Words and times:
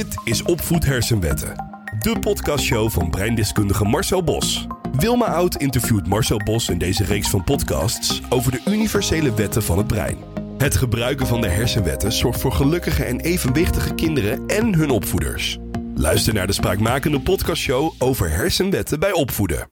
Dit 0.00 0.16
is 0.24 0.42
Opvoed 0.42 0.84
Hersenwetten. 0.84 1.54
De 1.98 2.18
podcastshow 2.18 2.90
van 2.90 3.10
breindeskundige 3.10 3.84
Marcel 3.84 4.24
Bos. 4.24 4.66
Wilma 4.92 5.24
Oud 5.26 5.56
interviewt 5.56 6.06
Marcel 6.06 6.36
Bos 6.36 6.68
in 6.68 6.78
deze 6.78 7.04
reeks 7.04 7.28
van 7.28 7.44
podcasts 7.44 8.20
over 8.28 8.52
de 8.52 8.62
universele 8.66 9.34
wetten 9.34 9.62
van 9.62 9.78
het 9.78 9.86
brein. 9.86 10.18
Het 10.58 10.76
gebruiken 10.76 11.26
van 11.26 11.40
de 11.40 11.48
hersenwetten 11.48 12.12
zorgt 12.12 12.40
voor 12.40 12.52
gelukkige 12.52 13.04
en 13.04 13.20
evenwichtige 13.20 13.94
kinderen 13.94 14.46
en 14.46 14.74
hun 14.74 14.90
opvoeders. 14.90 15.58
Luister 15.94 16.34
naar 16.34 16.46
de 16.46 16.52
spraakmakende 16.52 17.20
podcastshow 17.20 17.92
over 17.98 18.30
hersenwetten 18.30 19.00
bij 19.00 19.12
opvoeden. 19.12 19.70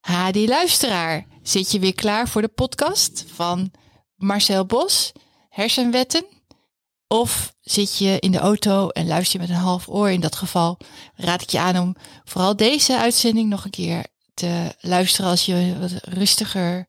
Ha, 0.00 0.30
die 0.30 0.48
luisteraar. 0.48 1.26
Zit 1.42 1.72
je 1.72 1.78
weer 1.78 1.94
klaar 1.94 2.28
voor 2.28 2.42
de 2.42 2.48
podcast 2.48 3.24
van 3.34 3.70
Marcel 4.16 4.66
Bos, 4.66 5.12
Hersenwetten? 5.48 6.38
Of 7.12 7.54
zit 7.60 7.98
je 7.98 8.18
in 8.18 8.30
de 8.30 8.38
auto 8.38 8.88
en 8.88 9.06
luister 9.06 9.40
je 9.40 9.46
met 9.46 9.56
een 9.56 9.62
half 9.62 9.88
oor? 9.88 10.10
In 10.10 10.20
dat 10.20 10.36
geval 10.36 10.78
raad 11.14 11.42
ik 11.42 11.50
je 11.50 11.58
aan 11.58 11.78
om 11.78 11.96
vooral 12.24 12.56
deze 12.56 12.98
uitzending 12.98 13.48
nog 13.48 13.64
een 13.64 13.70
keer 13.70 14.06
te 14.34 14.74
luisteren 14.80 15.30
als 15.30 15.46
je 15.46 15.76
wat 15.80 15.90
rustiger 16.00 16.88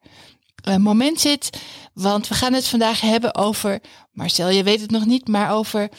uh, 0.67 0.75
moment 0.75 1.19
zit. 1.19 1.49
Want 1.93 2.27
we 2.27 2.33
gaan 2.33 2.53
het 2.53 2.67
vandaag 2.67 3.01
hebben 3.01 3.35
over, 3.35 3.81
Marcel, 4.11 4.49
je 4.49 4.63
weet 4.63 4.81
het 4.81 4.91
nog 4.91 5.05
niet, 5.05 5.27
maar 5.27 5.51
over 5.51 5.89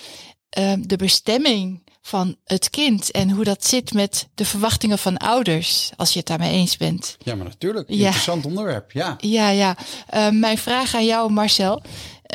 uh, 0.58 0.72
de 0.80 0.96
bestemming 0.96 1.82
van 2.02 2.36
het 2.44 2.70
kind 2.70 3.10
en 3.10 3.30
hoe 3.30 3.44
dat 3.44 3.66
zit 3.66 3.92
met 3.92 4.28
de 4.34 4.44
verwachtingen 4.44 4.98
van 4.98 5.16
ouders, 5.16 5.90
als 5.96 6.12
je 6.12 6.18
het 6.18 6.28
daarmee 6.28 6.52
eens 6.52 6.76
bent. 6.76 7.16
Ja, 7.18 7.34
maar 7.34 7.46
natuurlijk. 7.46 7.88
Interessant 7.88 8.46
onderwerp, 8.46 8.92
ja. 8.92 9.16
Ja, 9.20 9.48
ja. 9.48 9.76
Uh, 10.14 10.28
mijn 10.30 10.58
vraag 10.58 10.94
aan 10.94 11.04
jou, 11.04 11.32
Marcel. 11.32 11.82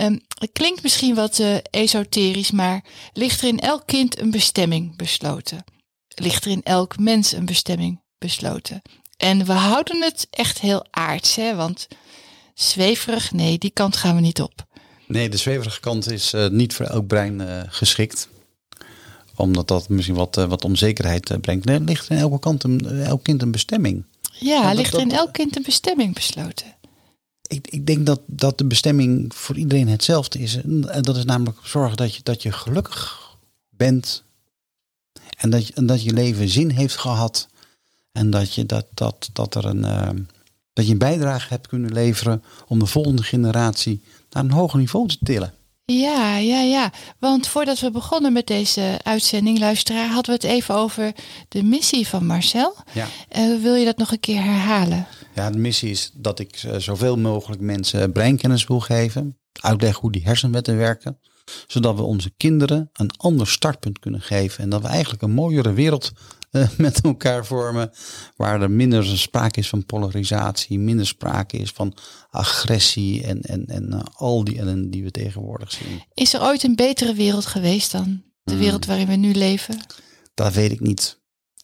Um, 0.02 0.22
het 0.40 0.50
klinkt 0.54 0.84
misschien 0.84 1.16
wat 1.16 1.40
uh, 1.40 1.58
esoterisch, 1.70 2.52
maar 2.52 2.84
ligt 3.14 3.42
er 3.42 3.48
in 3.48 3.60
elk 3.60 3.84
kind 3.86 4.20
een 4.20 4.32
bestemming 4.32 4.98
besloten? 4.98 5.64
Ligt 6.16 6.46
er 6.46 6.52
in 6.52 6.63
elk 6.63 6.99
mens 6.99 7.32
een 7.32 7.46
bestemming 7.46 8.02
besloten? 8.18 8.82
En 9.18 9.46
we 9.46 9.54
houden 9.54 10.02
het 10.02 10.27
echt 10.30 10.60
heel 10.60 10.86
aards, 10.91 11.36
hè? 11.36 11.55
want 11.55 11.88
zweverig, 12.54 13.32
nee, 13.32 13.58
die 13.58 13.71
kant 13.71 13.98
gaan 13.98 14.16
we 14.16 14.21
niet 14.21 14.41
op. 14.41 14.66
Nee, 15.08 15.30
de 15.30 15.38
zweverige 15.38 15.80
kant 15.80 16.12
is 16.12 16.34
uh, 16.34 16.48
niet 16.48 16.74
voor 16.74 16.86
elk 16.86 17.08
brein 17.08 17.40
uh, 17.40 17.62
geschikt 17.68 18.30
omdat 19.38 19.68
dat 19.68 19.90
misschien 19.90 20.16
wat, 20.16 20.38
uh, 20.38 20.46
wat 20.46 20.66
onzekerheid 20.66 21.30
uh, 21.30 21.38
brengt. 21.38 21.66
Nee, 21.66 21.80
ligt 21.80 22.05
er 22.05 22.16
in 22.16 22.21
elke 22.21 22.40
kant 22.40 22.64
een, 22.64 22.86
elk 22.86 23.24
kind 23.24 23.41
een 23.41 23.52
bestemming. 23.52 24.05
Ja, 24.40 24.68
dat, 24.68 24.76
ligt 24.76 24.93
er 24.93 24.99
in 24.99 25.12
elk 25.12 25.34
kind 25.34 25.55
een 25.55 25.64
bestemming 25.64 26.14
besloten. 26.14 26.76
Ik, 27.48 27.67
ik 27.67 27.85
denk 27.85 28.05
dat, 28.05 28.21
dat 28.26 28.57
de 28.57 28.65
bestemming 28.65 29.35
voor 29.35 29.57
iedereen 29.57 29.87
hetzelfde 29.87 30.40
is. 30.40 30.55
En 30.87 31.01
dat 31.01 31.17
is 31.17 31.26
namelijk 31.26 31.57
zorgen 31.63 31.98
dat 31.98 32.15
je, 32.15 32.23
dat 32.23 32.41
je 32.41 32.51
gelukkig 32.51 33.35
bent. 33.70 34.23
En 35.37 35.49
dat, 35.49 35.68
je, 35.68 35.73
en 35.73 35.85
dat 35.85 36.03
je 36.03 36.13
leven 36.13 36.49
zin 36.49 36.70
heeft 36.70 36.98
gehad. 36.98 37.48
En 38.12 38.29
dat 38.29 38.53
je, 38.53 38.65
dat, 38.65 38.85
dat, 38.93 39.29
dat 39.34 39.55
er 39.55 39.65
een, 39.65 39.85
uh, 39.85 40.09
dat 40.73 40.85
je 40.85 40.91
een 40.91 40.98
bijdrage 40.98 41.48
hebt 41.49 41.68
kunnen 41.68 41.93
leveren 41.93 42.43
om 42.68 42.79
de 42.79 42.85
volgende 42.85 43.23
generatie 43.23 44.01
naar 44.29 44.43
een 44.43 44.51
hoger 44.51 44.79
niveau 44.79 45.07
te 45.07 45.18
tillen. 45.23 45.53
Ja, 45.85 46.37
ja, 46.37 46.62
ja. 46.62 46.91
Want 47.20 47.48
voordat 47.48 47.79
we 47.79 47.91
begonnen 47.91 48.34
met 48.34 48.48
deze 48.48 48.99
uitzending, 49.03 49.59
luisteraar, 49.59 50.07
hadden 50.07 50.40
we 50.40 50.48
het 50.48 50.55
even 50.55 50.75
over 50.75 51.13
de 51.48 51.63
missie 51.63 52.07
van 52.07 52.25
Marcel. 52.25 52.75
Ja. 52.93 53.07
Uh, 53.37 53.62
wil 53.62 53.75
je 53.75 53.85
dat 53.85 53.98
nog 53.98 54.12
een 54.12 54.20
keer 54.20 54.43
herhalen? 54.43 55.07
Ja, 55.38 55.49
de 55.49 55.57
missie 55.57 55.90
is 55.90 56.12
dat 56.13 56.40
ik 56.40 56.63
uh, 56.63 56.76
zoveel 56.76 57.18
mogelijk 57.18 57.62
mensen 57.62 58.12
breinkennis 58.12 58.68
wil 58.68 58.80
geven. 58.80 59.38
Uitleggen 59.62 60.02
hoe 60.02 60.12
die 60.12 60.24
hersenwetten 60.24 60.77
werken. 60.77 61.20
Zodat 61.68 61.96
we 61.96 62.02
onze 62.02 62.30
kinderen 62.38 62.90
een 62.93 63.12
ander 63.18 63.48
startpunt 63.48 63.99
kunnen 63.99 64.22
geven. 64.22 64.63
En 64.63 64.69
dat 64.69 64.81
we 64.81 64.88
eigenlijk 64.88 65.22
een 65.22 65.31
mooiere 65.31 65.74
wereld 65.74 66.12
uh, 66.52 66.69
met 66.78 67.02
elkaar 67.02 67.46
vormen. 67.46 67.91
Waar 68.35 68.62
er 68.62 68.72
minder 68.72 69.18
sprake 69.18 69.59
is 69.59 69.69
van 69.69 69.85
polarisatie, 69.85 70.80
minder 70.80 71.08
sprake 71.08 71.58
is 71.58 71.72
van 71.72 71.98
agressie 72.30 73.24
en, 73.24 73.42
en, 73.42 73.66
en 73.66 73.94
uh, 73.94 74.02
al 74.14 74.44
die 74.44 74.59
ellende 74.59 74.90
die 74.90 75.04
we 75.04 75.12
tegenwoordig 75.12 75.72
zien. 75.72 76.04
Is 76.14 76.34
er 76.34 76.42
ooit 76.42 76.64
een 76.64 76.75
betere 76.75 77.14
wereld 77.14 77.46
geweest 77.46 77.92
dan 77.92 78.24
de 78.44 78.52
hmm. 78.52 78.62
wereld 78.62 78.86
waarin 78.86 79.08
we 79.08 79.16
nu 79.16 79.34
leven? 79.34 79.86
Dat 80.34 80.54
weet 80.54 80.72
ik 80.72 80.80
niet. 80.80 81.19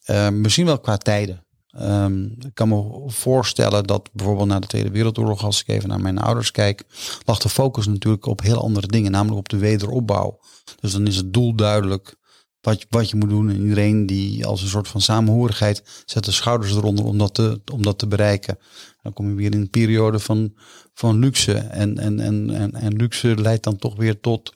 Uh, 0.06 0.30
misschien 0.30 0.66
wel 0.66 0.80
qua 0.80 0.98
tijden. 0.98 1.43
Um, 1.82 2.36
ik 2.40 2.54
kan 2.54 2.70
me 2.70 3.04
voorstellen 3.06 3.84
dat 3.84 4.10
bijvoorbeeld 4.14 4.48
na 4.48 4.60
de 4.60 4.68
Tweede 4.68 4.90
Wereldoorlog, 4.90 5.44
als 5.44 5.62
ik 5.62 5.68
even 5.68 5.90
naar 5.90 6.02
mijn 6.02 6.18
ouders 6.18 6.52
kijk, 6.52 6.84
lag 7.26 7.40
de 7.40 7.50
focus 7.50 7.88
natuurlijk 7.88 8.26
op 8.26 8.42
heel 8.42 8.62
andere 8.62 8.88
dingen, 8.88 9.12
namelijk 9.12 9.38
op 9.38 9.50
de 9.50 9.58
wederopbouw. 9.58 10.40
Dus 10.80 10.92
dan 10.92 11.08
is 11.08 11.16
het 11.16 11.34
doel 11.34 11.56
duidelijk 11.56 12.16
wat 12.62 12.82
je, 12.82 12.88
wat 12.90 13.10
je 13.10 13.16
moet 13.16 13.30
doen. 13.30 13.50
En 13.50 13.62
iedereen 13.62 14.06
die 14.06 14.46
als 14.46 14.62
een 14.62 14.68
soort 14.68 14.88
van 14.88 15.02
samenhorigheid 15.02 16.04
zet 16.06 16.26
de 16.26 16.32
schouders 16.32 16.76
eronder 16.76 17.06
om 17.06 17.18
dat 17.18 17.34
te, 17.34 17.62
om 17.72 17.84
dat 17.84 18.00
te 18.00 18.08
bereiken. 18.08 18.58
Dan 19.02 19.14
kom 19.14 19.30
je 19.30 19.36
weer 19.36 19.52
in 19.54 19.62
een 19.62 19.70
periode 19.70 20.20
van, 20.20 20.54
van 20.94 21.20
luxe. 21.20 21.54
En, 21.54 21.98
en, 21.98 22.20
en, 22.20 22.74
en 22.74 22.96
luxe 22.96 23.36
leidt 23.42 23.64
dan 23.64 23.76
toch 23.76 23.96
weer 23.96 24.20
tot 24.20 24.54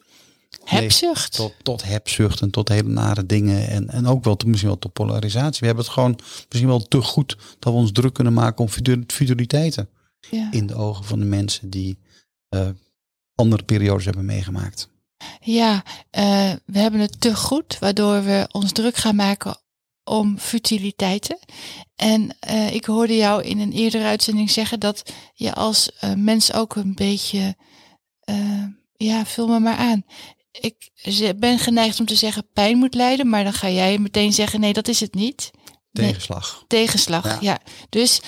Hebzucht. 0.70 1.34
Tot, 1.34 1.54
tot 1.64 1.84
hebzucht 1.84 2.42
en 2.42 2.50
tot 2.50 2.70
hele 2.70 2.90
nare 2.90 3.26
dingen. 3.26 3.68
En, 3.68 3.90
en 3.90 4.08
ook 4.08 4.24
wel 4.24 4.40
misschien 4.46 4.70
wel 4.70 4.80
tot 4.80 4.94
polarisatie. 4.94 5.60
We 5.60 5.66
hebben 5.66 5.84
het 5.84 5.94
gewoon 5.94 6.20
misschien 6.48 6.68
wel 6.68 6.88
te 6.88 7.02
goed 7.02 7.38
dat 7.60 7.74
we 7.74 7.80
ons 7.80 7.92
druk 7.92 8.14
kunnen 8.14 8.34
maken 8.34 8.64
om 8.64 8.70
futiliteiten. 9.08 9.90
Ja. 10.30 10.52
In 10.52 10.68
de 10.68 10.76
ogen 10.76 11.06
van 11.06 11.20
de 11.20 11.26
mensen 11.26 11.70
die 11.70 12.00
uh, 12.50 12.68
andere 13.36 13.64
periodes 13.64 14.06
hebben 14.06 14.26
meegemaakt. 14.26 14.90
Ja, 15.42 15.74
uh, 15.76 16.52
we 16.66 16.80
hebben 16.80 17.00
het 17.00 17.22
te 17.22 17.36
goed, 17.36 17.80
waardoor 17.80 18.24
we 18.24 18.48
ons 18.52 18.72
druk 18.72 18.96
gaan 18.96 19.16
maken 19.16 19.58
om 20.04 20.38
futiliteiten. 20.40 21.40
En 21.96 22.36
uh, 22.50 22.74
ik 22.74 22.86
hoorde 22.86 23.16
jou 23.16 23.44
in 23.44 23.60
een 23.60 23.72
eerdere 23.72 24.04
uitzending 24.04 24.50
zeggen 24.52 24.80
dat 24.80 25.14
je 25.34 25.54
als 25.54 25.92
mens 26.16 26.54
ook 26.54 26.76
een 26.76 26.96
beetje, 26.96 27.56
ja, 28.94 29.26
vul 29.26 29.48
me 29.48 29.60
maar 29.60 29.78
aan. 29.78 30.06
Ik 30.60 30.90
ben 31.38 31.60
geneigd 31.60 32.00
om 32.00 32.06
te 32.06 32.16
zeggen 32.16 32.48
pijn 32.54 32.78
moet 32.78 32.94
lijden, 32.96 33.30
maar 33.30 33.44
dan 33.44 33.54
ga 33.54 33.70
jij 33.70 33.98
meteen 33.98 34.34
zeggen 34.34 34.60
nee, 34.60 34.74
dat 34.74 34.88
is 34.88 35.00
het 35.00 35.14
niet. 35.14 35.52
Tegenslag. 35.92 36.56
Nee, 36.56 36.66
tegenslag, 36.68 37.26
ja. 37.26 37.38
ja. 37.42 37.60
Dus 37.90 38.22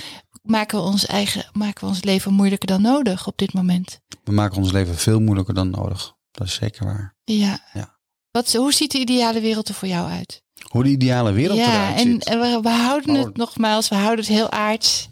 maken 0.44 0.78
we 0.78 0.86
ons 0.86 1.06
eigen, 1.06 1.50
maken 1.54 1.84
we 1.84 1.90
ons 1.90 2.04
leven 2.04 2.34
moeilijker 2.34 2.68
dan 2.68 2.82
nodig 2.82 3.28
op 3.28 3.38
dit 3.38 3.54
moment. 3.54 4.00
We 4.24 4.32
maken 4.32 4.58
ons 4.58 4.72
leven 4.72 4.96
veel 4.96 5.20
moeilijker 5.20 5.54
dan 5.54 5.70
nodig. 5.70 6.14
Dat 6.32 6.48
is 6.48 6.54
zeker 6.54 6.86
waar. 6.86 7.16
Ja. 7.24 7.60
ja. 7.74 7.98
Wat, 8.32 8.54
hoe 8.54 8.74
ziet 8.74 8.92
de 8.92 9.00
ideale 9.00 9.40
wereld 9.40 9.68
er 9.68 9.74
voor 9.74 9.88
jou 9.88 10.10
uit? 10.10 10.44
Hoe 10.68 10.84
de 10.84 10.90
ideale 10.90 11.32
wereld 11.32 11.58
ja, 11.58 11.66
eruit 11.66 12.00
ziet? 12.00 12.26
en 12.26 12.40
we, 12.40 12.60
we 12.62 12.70
houden 12.70 13.16
het 13.16 13.38
nogmaals, 13.38 13.90
we 13.90 13.96
houden 13.96 14.26
het 14.26 14.34
heel 14.34 14.52
aards. 14.52 15.10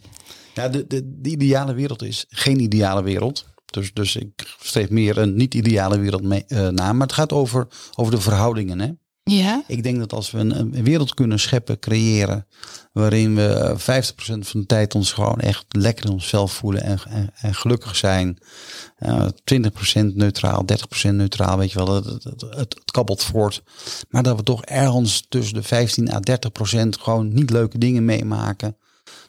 Ja, 0.54 0.70
de, 0.70 0.88
de, 0.88 1.20
de 1.22 1.30
ideale 1.30 1.74
wereld 1.74 2.02
is 2.04 2.26
geen 2.28 2.60
ideale 2.60 3.04
wereld. 3.04 3.46
Dus, 3.72 3.94
dus 3.94 4.16
ik 4.16 4.56
streef 4.60 4.90
meer 4.90 5.18
een 5.18 5.36
niet-ideale 5.36 6.00
wereld 6.00 6.24
mee, 6.24 6.46
uh, 6.48 6.68
na. 6.68 6.94
Maar 6.94 7.08
het 7.08 7.16
gaat 7.16 7.34
over, 7.34 7.68
over 7.96 8.12
de 8.12 8.22
verhoudingen. 8.22 8.80
Hè? 8.80 8.92
Ja. 9.28 9.64
Ik 9.68 9.84
denk 9.84 9.98
dat 10.00 10.14
als 10.14 10.32
we 10.32 10.40
een, 10.40 10.60
een 10.60 10.84
wereld 10.84 11.14
kunnen 11.14 11.40
scheppen, 11.40 11.80
creëren, 11.80 12.48
waarin 12.94 13.36
we 13.36 13.76
50% 13.78 13.84
van 14.16 14.60
de 14.60 14.66
tijd 14.66 14.96
ons 14.96 15.12
gewoon 15.14 15.40
echt 15.40 15.66
lekker 15.70 16.06
in 16.06 16.12
onszelf 16.12 16.52
voelen 16.52 16.84
en, 16.84 17.00
en, 17.10 17.30
en 17.36 17.56
gelukkig 17.56 17.96
zijn. 17.96 18.38
Uh, 19.00 19.28
20% 20.04 20.06
neutraal, 20.14 20.66
30% 21.08 21.10
neutraal, 21.10 21.58
weet 21.58 21.72
je 21.72 21.78
wel, 21.86 21.96
het, 21.96 22.06
het, 22.06 22.24
het, 22.24 22.42
het, 22.50 22.92
kabbelt 22.92 23.24
voort. 23.24 23.64
Maar 24.10 24.24
dat 24.24 24.38
we 24.38 24.44
toch 24.44 24.66
ergens 24.66 25.26
tussen 25.30 25.54
de 25.54 25.64
15 25.64 26.12
à 26.14 26.20
30% 26.20 26.88
gewoon 26.90 27.34
niet 27.34 27.50
leuke 27.50 27.78
dingen 27.78 28.06
meemaken. 28.06 28.78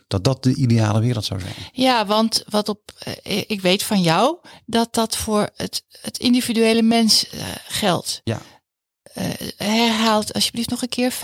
Dat 0.09 0.25
dat 0.25 0.43
de 0.43 0.55
ideale 0.55 1.01
wereld 1.01 1.25
zou 1.25 1.41
zijn. 1.41 1.55
Ja, 1.73 2.07
want 2.07 2.45
wat 2.49 2.69
op, 2.69 2.93
uh, 3.27 3.43
ik 3.47 3.61
weet 3.61 3.83
van 3.83 4.01
jou 4.01 4.37
dat 4.67 4.95
dat 4.95 5.17
voor 5.17 5.51
het, 5.55 5.85
het 6.01 6.19
individuele 6.19 6.83
mens 6.83 7.35
uh, 7.35 7.41
geldt. 7.69 8.21
Ja. 8.25 8.41
Uh, 9.19 9.25
herhaalt 9.57 10.33
alsjeblieft 10.33 10.71
nog 10.71 10.83
een 10.83 10.89
keer 10.89 11.13
50% 11.13 11.17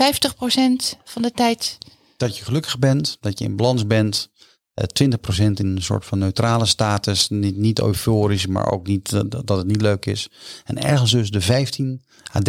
van 1.03 1.21
de 1.21 1.31
tijd. 1.31 1.77
Dat 2.17 2.37
je 2.37 2.43
gelukkig 2.43 2.79
bent, 2.79 3.17
dat 3.19 3.39
je 3.39 3.45
in 3.45 3.55
balans 3.55 3.87
bent. 3.87 4.29
Uh, 4.75 5.07
20% 5.09 5.17
in 5.37 5.55
een 5.55 5.81
soort 5.81 6.05
van 6.05 6.19
neutrale 6.19 6.65
status. 6.65 7.29
Niet, 7.29 7.55
niet 7.55 7.79
euforisch, 7.79 8.47
maar 8.47 8.71
ook 8.71 8.87
niet 8.87 9.09
dat 9.29 9.57
het 9.57 9.67
niet 9.67 9.81
leuk 9.81 10.05
is. 10.05 10.29
En 10.63 10.83
ergens 10.83 11.11
dus 11.11 11.31
de 11.31 11.41
15 11.41 12.03
à 12.35 12.39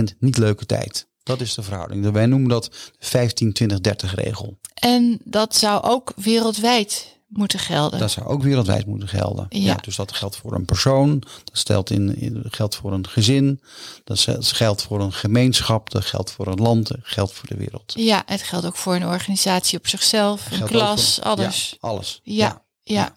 30% 0.00 0.02
niet 0.18 0.38
leuke 0.38 0.66
tijd. 0.66 1.10
Dat 1.22 1.40
is 1.40 1.54
de 1.54 1.62
verhouding. 1.62 2.10
Wij 2.10 2.26
noemen 2.26 2.48
dat 2.48 2.70
de 2.98 3.30
15-20-30 4.06 4.14
regel. 4.14 4.58
En 4.74 5.20
dat 5.24 5.56
zou 5.56 5.82
ook 5.82 6.12
wereldwijd 6.16 7.20
moeten 7.32 7.58
gelden. 7.58 7.98
Dat 7.98 8.10
zou 8.10 8.26
ook 8.26 8.42
wereldwijd 8.42 8.86
moeten 8.86 9.08
gelden. 9.08 9.46
Ja. 9.48 9.60
ja 9.60 9.74
dus 9.74 9.96
dat 9.96 10.12
geldt 10.12 10.36
voor 10.36 10.54
een 10.54 10.64
persoon, 10.64 11.18
dat 11.18 11.58
stelt 11.58 11.90
in, 11.90 12.16
in, 12.16 12.44
geldt 12.50 12.76
voor 12.76 12.92
een 12.92 13.08
gezin, 13.08 13.60
dat 14.04 14.26
geldt 14.38 14.82
voor 14.82 15.00
een 15.00 15.12
gemeenschap, 15.12 15.90
dat 15.90 16.04
geldt 16.04 16.30
voor 16.30 16.46
een 16.46 16.60
land, 16.60 16.88
dat 16.88 16.98
geldt 17.02 17.32
voor 17.32 17.48
de 17.48 17.56
wereld. 17.56 17.92
Ja, 17.96 18.22
het 18.26 18.42
geldt 18.42 18.66
ook 18.66 18.76
voor 18.76 18.94
een 18.94 19.06
organisatie 19.06 19.78
op 19.78 19.86
zichzelf, 19.86 20.50
een 20.50 20.66
klas, 20.66 21.14
voor, 21.14 21.24
alles. 21.24 21.70
Ja, 21.70 21.88
alles. 21.88 22.20
Ja, 22.22 22.62
ja. 22.82 23.14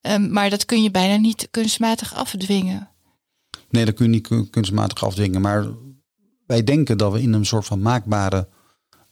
ja. 0.00 0.14
Um, 0.14 0.32
maar 0.32 0.50
dat 0.50 0.64
kun 0.64 0.82
je 0.82 0.90
bijna 0.90 1.16
niet 1.16 1.48
kunstmatig 1.50 2.14
afdwingen. 2.14 2.88
Nee, 3.70 3.84
dat 3.84 3.94
kun 3.94 4.04
je 4.04 4.10
niet 4.10 4.28
kun- 4.28 4.50
kunstmatig 4.50 5.04
afdwingen. 5.04 5.40
Maar 5.40 5.66
wij 6.46 6.64
denken 6.64 6.98
dat 6.98 7.12
we 7.12 7.22
in 7.22 7.32
een 7.32 7.46
soort 7.46 7.64
van 7.66 7.80
maakbare 7.82 8.48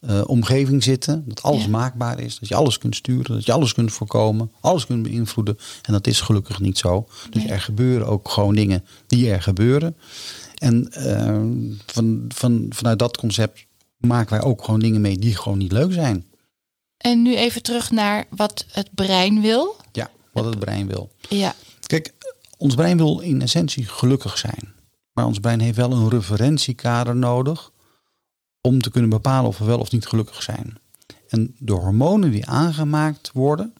eh, 0.00 0.20
omgeving 0.26 0.82
zitten. 0.82 1.24
Dat 1.26 1.42
alles 1.42 1.62
Ja. 1.62 1.68
maakbaar 1.68 2.20
is. 2.20 2.38
Dat 2.38 2.48
je 2.48 2.54
alles 2.54 2.78
kunt 2.78 2.96
sturen. 2.96 3.34
Dat 3.34 3.44
je 3.44 3.52
alles 3.52 3.74
kunt 3.74 3.92
voorkomen. 3.92 4.52
Alles 4.60 4.86
kunt 4.86 5.02
beïnvloeden. 5.02 5.58
En 5.82 5.92
dat 5.92 6.06
is 6.06 6.20
gelukkig 6.20 6.60
niet 6.60 6.78
zo. 6.78 7.08
Dus 7.30 7.42
Nee. 7.42 7.52
er 7.52 7.60
gebeuren 7.60 8.06
ook 8.06 8.28
gewoon 8.28 8.54
dingen 8.54 8.84
die 9.06 9.30
er 9.30 9.42
gebeuren. 9.42 9.96
En 10.58 10.92
eh, 10.92 11.40
van, 11.86 12.24
van, 12.28 12.66
vanuit 12.68 12.98
dat 12.98 13.16
concept 13.16 13.64
maken 13.98 14.30
wij 14.38 14.42
ook 14.46 14.64
gewoon 14.64 14.80
dingen 14.80 15.00
mee 15.00 15.18
die 15.18 15.36
gewoon 15.36 15.58
niet 15.58 15.72
leuk 15.72 15.92
zijn. 15.92 16.24
En 16.96 17.22
nu 17.22 17.36
even 17.36 17.62
terug 17.62 17.90
naar 17.90 18.24
wat 18.30 18.64
het 18.72 18.88
brein 18.94 19.40
wil. 19.40 19.76
Ja, 19.92 20.10
wat 20.32 20.44
het 20.44 20.58
brein 20.58 20.86
wil. 20.86 21.10
Ja, 21.28 21.54
Kijk, 21.86 22.12
ons 22.56 22.74
brein 22.74 22.96
wil 22.96 23.18
in 23.18 23.42
essentie 23.42 23.84
gelukkig 23.84 24.38
zijn. 24.38 24.72
Ons 25.26 25.38
brein 25.38 25.60
heeft 25.60 25.76
wel 25.76 25.92
een 25.92 26.08
referentiekader 26.08 27.16
nodig 27.16 27.70
om 28.60 28.82
te 28.82 28.90
kunnen 28.90 29.10
bepalen 29.10 29.48
of 29.48 29.58
we 29.58 29.64
wel 29.64 29.78
of 29.78 29.90
niet 29.90 30.06
gelukkig 30.06 30.42
zijn. 30.42 30.78
En 31.28 31.54
de 31.58 31.72
hormonen 31.72 32.30
die 32.30 32.46
aangemaakt 32.46 33.30
worden, 33.34 33.74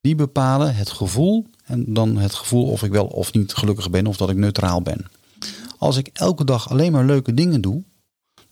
die 0.00 0.14
bepalen 0.14 0.74
het 0.74 0.90
gevoel 0.90 1.46
en 1.64 1.92
dan 1.94 2.16
het 2.16 2.34
gevoel 2.34 2.64
of 2.64 2.82
ik 2.82 2.90
wel 2.90 3.06
of 3.06 3.32
niet 3.32 3.54
gelukkig 3.54 3.90
ben 3.90 4.06
of 4.06 4.16
dat 4.16 4.30
ik 4.30 4.36
neutraal 4.36 4.82
ben. 4.82 5.06
Als 5.78 5.96
ik 5.96 6.10
elke 6.12 6.44
dag 6.44 6.70
alleen 6.70 6.92
maar 6.92 7.04
leuke 7.04 7.34
dingen 7.34 7.60
doe, 7.60 7.82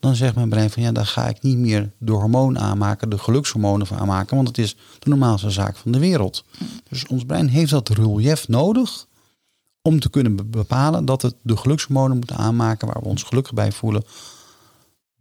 dan 0.01 0.17
zegt 0.17 0.35
mijn 0.35 0.49
brein 0.49 0.71
van 0.71 0.83
ja, 0.83 0.93
dan 0.93 1.07
ga 1.07 1.29
ik 1.29 1.43
niet 1.43 1.57
meer 1.57 1.93
de 1.99 2.13
hormoon 2.13 2.59
aanmaken, 2.59 3.11
de 3.11 3.19
gelukshormonen 3.19 3.87
van 3.87 3.99
aanmaken, 3.99 4.37
want 4.37 4.49
het 4.49 4.59
is 4.59 4.77
de 4.99 5.09
normaalste 5.09 5.51
zaak 5.51 5.77
van 5.77 5.93
de 5.93 5.99
wereld. 5.99 6.45
Dus 6.89 7.07
ons 7.07 7.25
brein 7.25 7.49
heeft 7.49 7.71
dat 7.71 7.89
relief 7.89 8.49
nodig 8.49 9.07
om 9.89 10.01
te 10.01 10.11
kunnen 10.11 10.37
be- 10.37 10.45
bepalen 10.45 11.05
dat 11.05 11.23
het 11.23 11.35
de 11.43 11.57
gelukshormonen 11.57 12.17
moet 12.17 12.33
aanmaken 12.33 12.87
waar 12.87 13.01
we 13.03 13.09
ons 13.09 13.23
gelukkig 13.23 13.53
bij 13.55 13.73
voelen. 13.73 14.05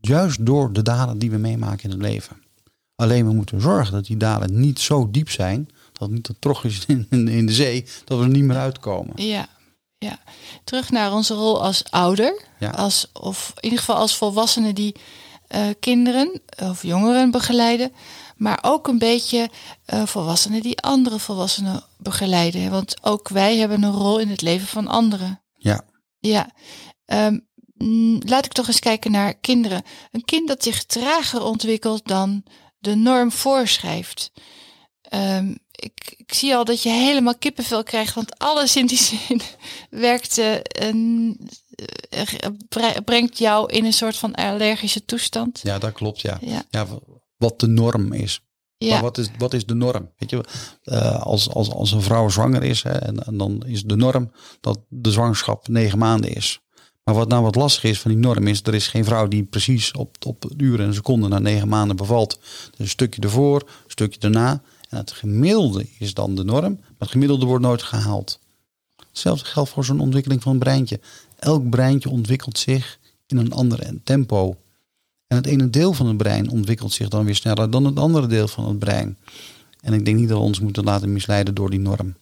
Juist 0.01 0.45
door 0.45 0.73
de 0.73 0.81
dalen 0.81 1.17
die 1.17 1.31
we 1.31 1.37
meemaken 1.37 1.83
in 1.83 1.89
het 1.89 2.01
leven. 2.01 2.41
Alleen 2.95 3.27
we 3.27 3.33
moeten 3.33 3.61
zorgen 3.61 3.93
dat 3.93 4.05
die 4.05 4.17
dalen 4.17 4.59
niet 4.59 4.79
zo 4.79 5.07
diep 5.11 5.29
zijn, 5.29 5.69
dat 5.93 6.09
niet 6.09 6.23
te 6.23 6.35
trog 6.39 6.63
is 6.63 6.85
in, 6.85 7.07
in, 7.09 7.27
in 7.27 7.45
de 7.45 7.53
zee, 7.53 7.85
dat 8.05 8.17
we 8.17 8.23
er 8.23 8.29
niet 8.29 8.43
meer 8.43 8.57
uitkomen. 8.57 9.13
ja, 9.15 9.47
ja. 9.97 10.19
Terug 10.63 10.89
naar 10.89 11.13
onze 11.13 11.33
rol 11.33 11.63
als 11.63 11.83
ouder. 11.89 12.41
Ja. 12.59 12.69
Als, 12.69 13.07
of 13.13 13.51
in 13.55 13.63
ieder 13.63 13.79
geval 13.79 13.95
als 13.95 14.17
volwassenen 14.17 14.75
die 14.75 14.95
eh, 15.47 15.67
kinderen 15.79 16.41
of 16.57 16.83
jongeren 16.83 17.31
begeleiden. 17.31 17.93
Maar 18.35 18.59
ook 18.61 18.87
een 18.87 18.97
beetje 18.97 19.49
eh, 19.85 20.05
volwassenen 20.05 20.61
die 20.61 20.79
andere 20.79 21.19
volwassenen 21.19 21.83
begeleiden. 21.97 22.71
Want 22.71 22.95
ook 23.03 23.29
wij 23.29 23.57
hebben 23.57 23.83
een 23.83 23.91
rol 23.91 24.19
in 24.19 24.29
het 24.29 24.41
leven 24.41 24.67
van 24.67 24.87
anderen. 24.87 25.41
Ja, 25.53 25.85
Ja, 26.19 26.49
Ehm, 27.05 27.39
mm, 27.77 28.19
laat 28.25 28.45
ik 28.45 28.51
toch 28.53 28.67
eens 28.67 28.79
kijken 28.79 29.11
naar 29.11 29.33
kinderen. 29.33 29.83
Een 30.11 30.25
kind 30.25 30.47
dat 30.47 30.63
zich 30.63 30.83
trager 30.85 31.43
ontwikkelt 31.43 32.07
dan 32.07 32.43
de 32.79 32.95
norm 32.95 33.31
voorschrijft. 33.31 34.31
Ehm, 35.01 35.55
ik, 35.71 36.13
ik 36.17 36.33
zie 36.33 36.55
al 36.55 36.65
dat 36.65 36.83
je 36.83 36.89
helemaal 36.89 37.37
kippenvel 37.37 37.83
krijgt, 37.83 38.13
want 38.13 38.39
alles 38.39 38.75
in 38.75 38.85
die 38.85 38.97
zin 39.27 39.41
werkt, 39.89 40.37
een, 40.37 41.37
bre- 41.39 41.66
brengt 43.05 43.37
jou 43.37 43.71
in 43.71 43.85
een 43.85 43.93
soort 43.93 44.17
van 44.17 44.35
allergische 44.35 45.05
toestand. 45.05 45.59
ja 45.63 45.79
dat 45.79 45.91
klopt. 45.91 46.21
Ja. 46.21 46.39
Ja, 46.69 46.87
wat 47.37 47.59
de 47.59 47.67
norm 47.67 48.13
is. 48.13 48.41
Maar 48.77 48.89
ja, 48.89 49.01
wat 49.01 49.17
is, 49.17 49.29
wat 49.37 49.53
is 49.53 49.65
de 49.65 49.73
norm? 49.73 50.11
Weet 50.17 50.29
je, 50.29 50.43
eh, 50.83 51.21
als, 51.21 51.49
als, 51.49 51.69
als 51.69 51.91
een 51.91 52.01
vrouw 52.01 52.29
zwanger 52.29 52.63
is, 52.63 52.83
hè, 52.83 52.91
en, 52.91 53.25
en 53.25 53.37
dan 53.37 53.63
is 53.65 53.83
de 53.83 53.95
norm 53.95 54.31
dat 54.61 54.79
de 54.89 55.11
zwangerschap 55.11 55.67
negen 55.67 55.97
maanden 55.97 56.35
is. 56.35 56.61
Maar 57.03 57.15
wat 57.15 57.27
nou 57.27 57.43
wat 57.43 57.55
lastig 57.55 57.83
is 57.83 57.99
van 57.99 58.11
die 58.11 58.19
norm 58.19 58.47
is, 58.47 58.61
er 58.61 58.73
is 58.73 58.87
geen 58.87 59.05
vrouw 59.05 59.27
die 59.27 59.43
precies 59.43 59.91
op, 59.91 60.15
op 60.25 60.51
uren 60.57 60.85
en 60.85 60.93
seconden 60.93 61.29
na 61.29 61.39
negen 61.39 61.67
maanden 61.67 61.95
bevalt. 61.95 62.39
Dus 62.69 62.79
een 62.79 62.87
stukje 62.87 63.21
ervoor, 63.21 63.61
een 63.61 63.91
stukje 63.91 64.19
daarna. 64.19 64.61
En 64.89 64.97
het 64.97 65.11
gemiddelde 65.11 65.87
is 65.99 66.13
dan 66.13 66.35
de 66.35 66.43
norm, 66.43 66.77
maar 66.79 66.95
het 66.97 67.09
gemiddelde 67.09 67.45
wordt 67.45 67.63
nooit 67.63 67.83
gehaald. 67.83 68.39
Hetzelfde 69.09 69.45
geldt 69.45 69.69
voor 69.69 69.85
zo'n 69.85 69.99
ontwikkeling 69.99 70.41
van 70.41 70.51
een 70.51 70.59
breintje. 70.59 70.99
Elk 71.37 71.69
breintje 71.69 72.09
ontwikkelt 72.09 72.57
zich 72.57 72.99
in 73.27 73.37
een 73.37 73.51
ander 73.53 73.89
tempo. 74.03 74.57
En 75.27 75.37
het 75.37 75.45
ene 75.45 75.69
deel 75.69 75.93
van 75.93 76.07
het 76.07 76.17
brein 76.17 76.49
ontwikkelt 76.49 76.91
zich 76.93 77.07
dan 77.09 77.25
weer 77.25 77.35
sneller 77.35 77.69
dan 77.71 77.85
het 77.85 77.99
andere 77.99 78.27
deel 78.27 78.47
van 78.47 78.67
het 78.67 78.79
brein. 78.79 79.17
En 79.81 79.93
ik 79.93 80.05
denk 80.05 80.17
niet 80.17 80.27
dat 80.29 80.37
we 80.37 80.43
ons 80.43 80.59
moeten 80.59 80.83
laten 80.83 81.13
misleiden 81.13 81.55
door 81.55 81.69
die 81.69 81.79
norm. 81.79 82.15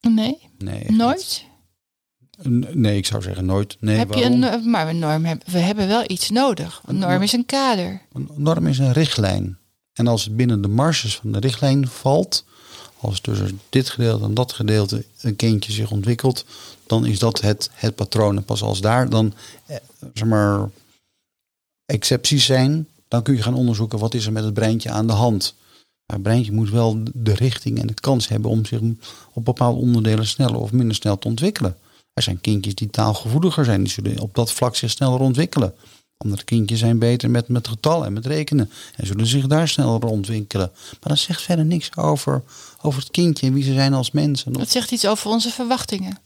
nee, 0.00 0.38
Nee, 0.58 0.84
nooit. 0.90 1.44
niet. 2.42 2.74
Nee, 2.74 2.96
ik 2.96 3.06
zou 3.06 3.22
zeggen 3.22 3.44
nooit. 3.44 3.76
Nee, 3.80 3.96
Heb 3.96 4.14
je 4.14 4.24
een, 4.24 4.70
maar 4.70 4.88
een 4.88 4.98
norm, 4.98 5.24
heb- 5.24 5.46
we 5.46 5.58
hebben 5.58 5.86
wel 5.88 6.04
iets 6.06 6.30
nodig. 6.30 6.82
Een 6.86 6.98
norm 6.98 7.22
is 7.22 7.32
een 7.32 7.46
kader. 7.46 8.00
Een 8.12 8.28
norm 8.36 8.66
is 8.66 8.78
een 8.78 8.92
richtlijn. 8.92 9.58
En 9.92 10.06
als 10.06 10.24
het 10.24 10.36
binnen 10.36 10.62
de 10.62 10.68
marges 10.68 11.16
van 11.16 11.32
de 11.32 11.38
richtlijn 11.38 11.88
valt, 11.88 12.44
als 13.02 13.20
tussen 13.20 13.60
dit 13.68 13.88
gedeelte 13.88 14.24
en 14.24 14.34
dat 14.34 14.52
gedeelte 14.52 15.04
een 15.20 15.36
kindje 15.36 15.72
zich 15.72 15.90
ontwikkelt, 15.90 16.44
dan 16.86 17.06
is 17.06 17.18
dat 17.18 17.40
het, 17.40 17.70
het 17.72 17.94
patroon. 17.94 18.36
En 18.36 18.44
pas 18.44 18.62
als 18.62 18.80
daar 18.80 19.08
dan 19.08 19.34
eh, 19.66 19.76
zeg 20.14 20.28
maar, 20.28 20.70
excepties 21.86 22.44
zijn, 22.44 22.86
dan 23.08 23.22
kun 23.22 23.34
je 23.34 23.42
gaan 23.42 23.54
onderzoeken 23.54 23.98
wat 23.98 24.14
is 24.14 24.26
er 24.26 24.32
met 24.32 24.44
het 24.44 24.54
breintje 24.54 24.90
aan 24.90 25.06
de 25.06 25.12
hand. 25.12 25.54
Het 26.06 26.22
breintje 26.22 26.52
moet 26.52 26.70
wel 26.70 27.02
de 27.12 27.34
richting 27.34 27.80
en 27.80 27.86
de 27.86 27.94
kans 27.94 28.28
hebben 28.28 28.50
om 28.50 28.66
zich 28.66 28.80
op 29.32 29.44
bepaalde 29.44 29.80
onderdelen 29.80 30.26
sneller 30.26 30.60
of 30.60 30.72
minder 30.72 30.94
snel 30.94 31.18
te 31.18 31.28
ontwikkelen. 31.28 31.76
Er 32.12 32.22
zijn 32.22 32.40
kindjes 32.40 32.74
die 32.74 32.90
taalgevoeliger 32.90 33.64
zijn, 33.64 33.82
die 33.82 33.92
zullen 33.92 34.18
op 34.18 34.34
dat 34.34 34.52
vlak 34.52 34.76
zich 34.76 34.90
sneller 34.90 35.20
ontwikkelen. 35.20 35.74
Andere 36.22 36.44
kindjes 36.44 36.78
zijn 36.78 36.98
beter 36.98 37.30
met, 37.30 37.48
met 37.48 37.68
getallen 37.68 38.06
en 38.06 38.12
met 38.12 38.26
rekenen 38.26 38.70
en 38.96 39.06
zullen 39.06 39.26
zich 39.26 39.46
daar 39.46 39.68
sneller 39.68 40.04
ontwikkelen. 40.04 40.70
Maar 40.72 41.08
dat 41.08 41.18
zegt 41.18 41.42
verder 41.42 41.64
niks 41.64 41.96
over, 41.96 42.42
over 42.82 43.00
het 43.00 43.10
kindje 43.10 43.46
en 43.46 43.52
wie 43.52 43.64
ze 43.64 43.72
zijn 43.72 43.94
als 43.94 44.10
mensen. 44.10 44.52
Dat 44.52 44.70
zegt 44.70 44.90
iets 44.90 45.06
over 45.06 45.30
onze 45.30 45.50
verwachtingen. 45.50 46.18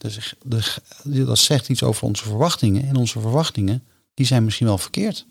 Dus 0.44 0.78
dat 1.04 1.38
zegt 1.38 1.68
iets 1.68 1.82
over 1.82 2.02
onze 2.02 2.22
verwachtingen. 2.22 2.88
En 2.88 2.96
onze 2.96 3.20
verwachtingen, 3.20 3.82
die 4.14 4.26
zijn 4.26 4.44
misschien 4.44 4.66
wel 4.66 4.78
verkeerd. 4.78 5.26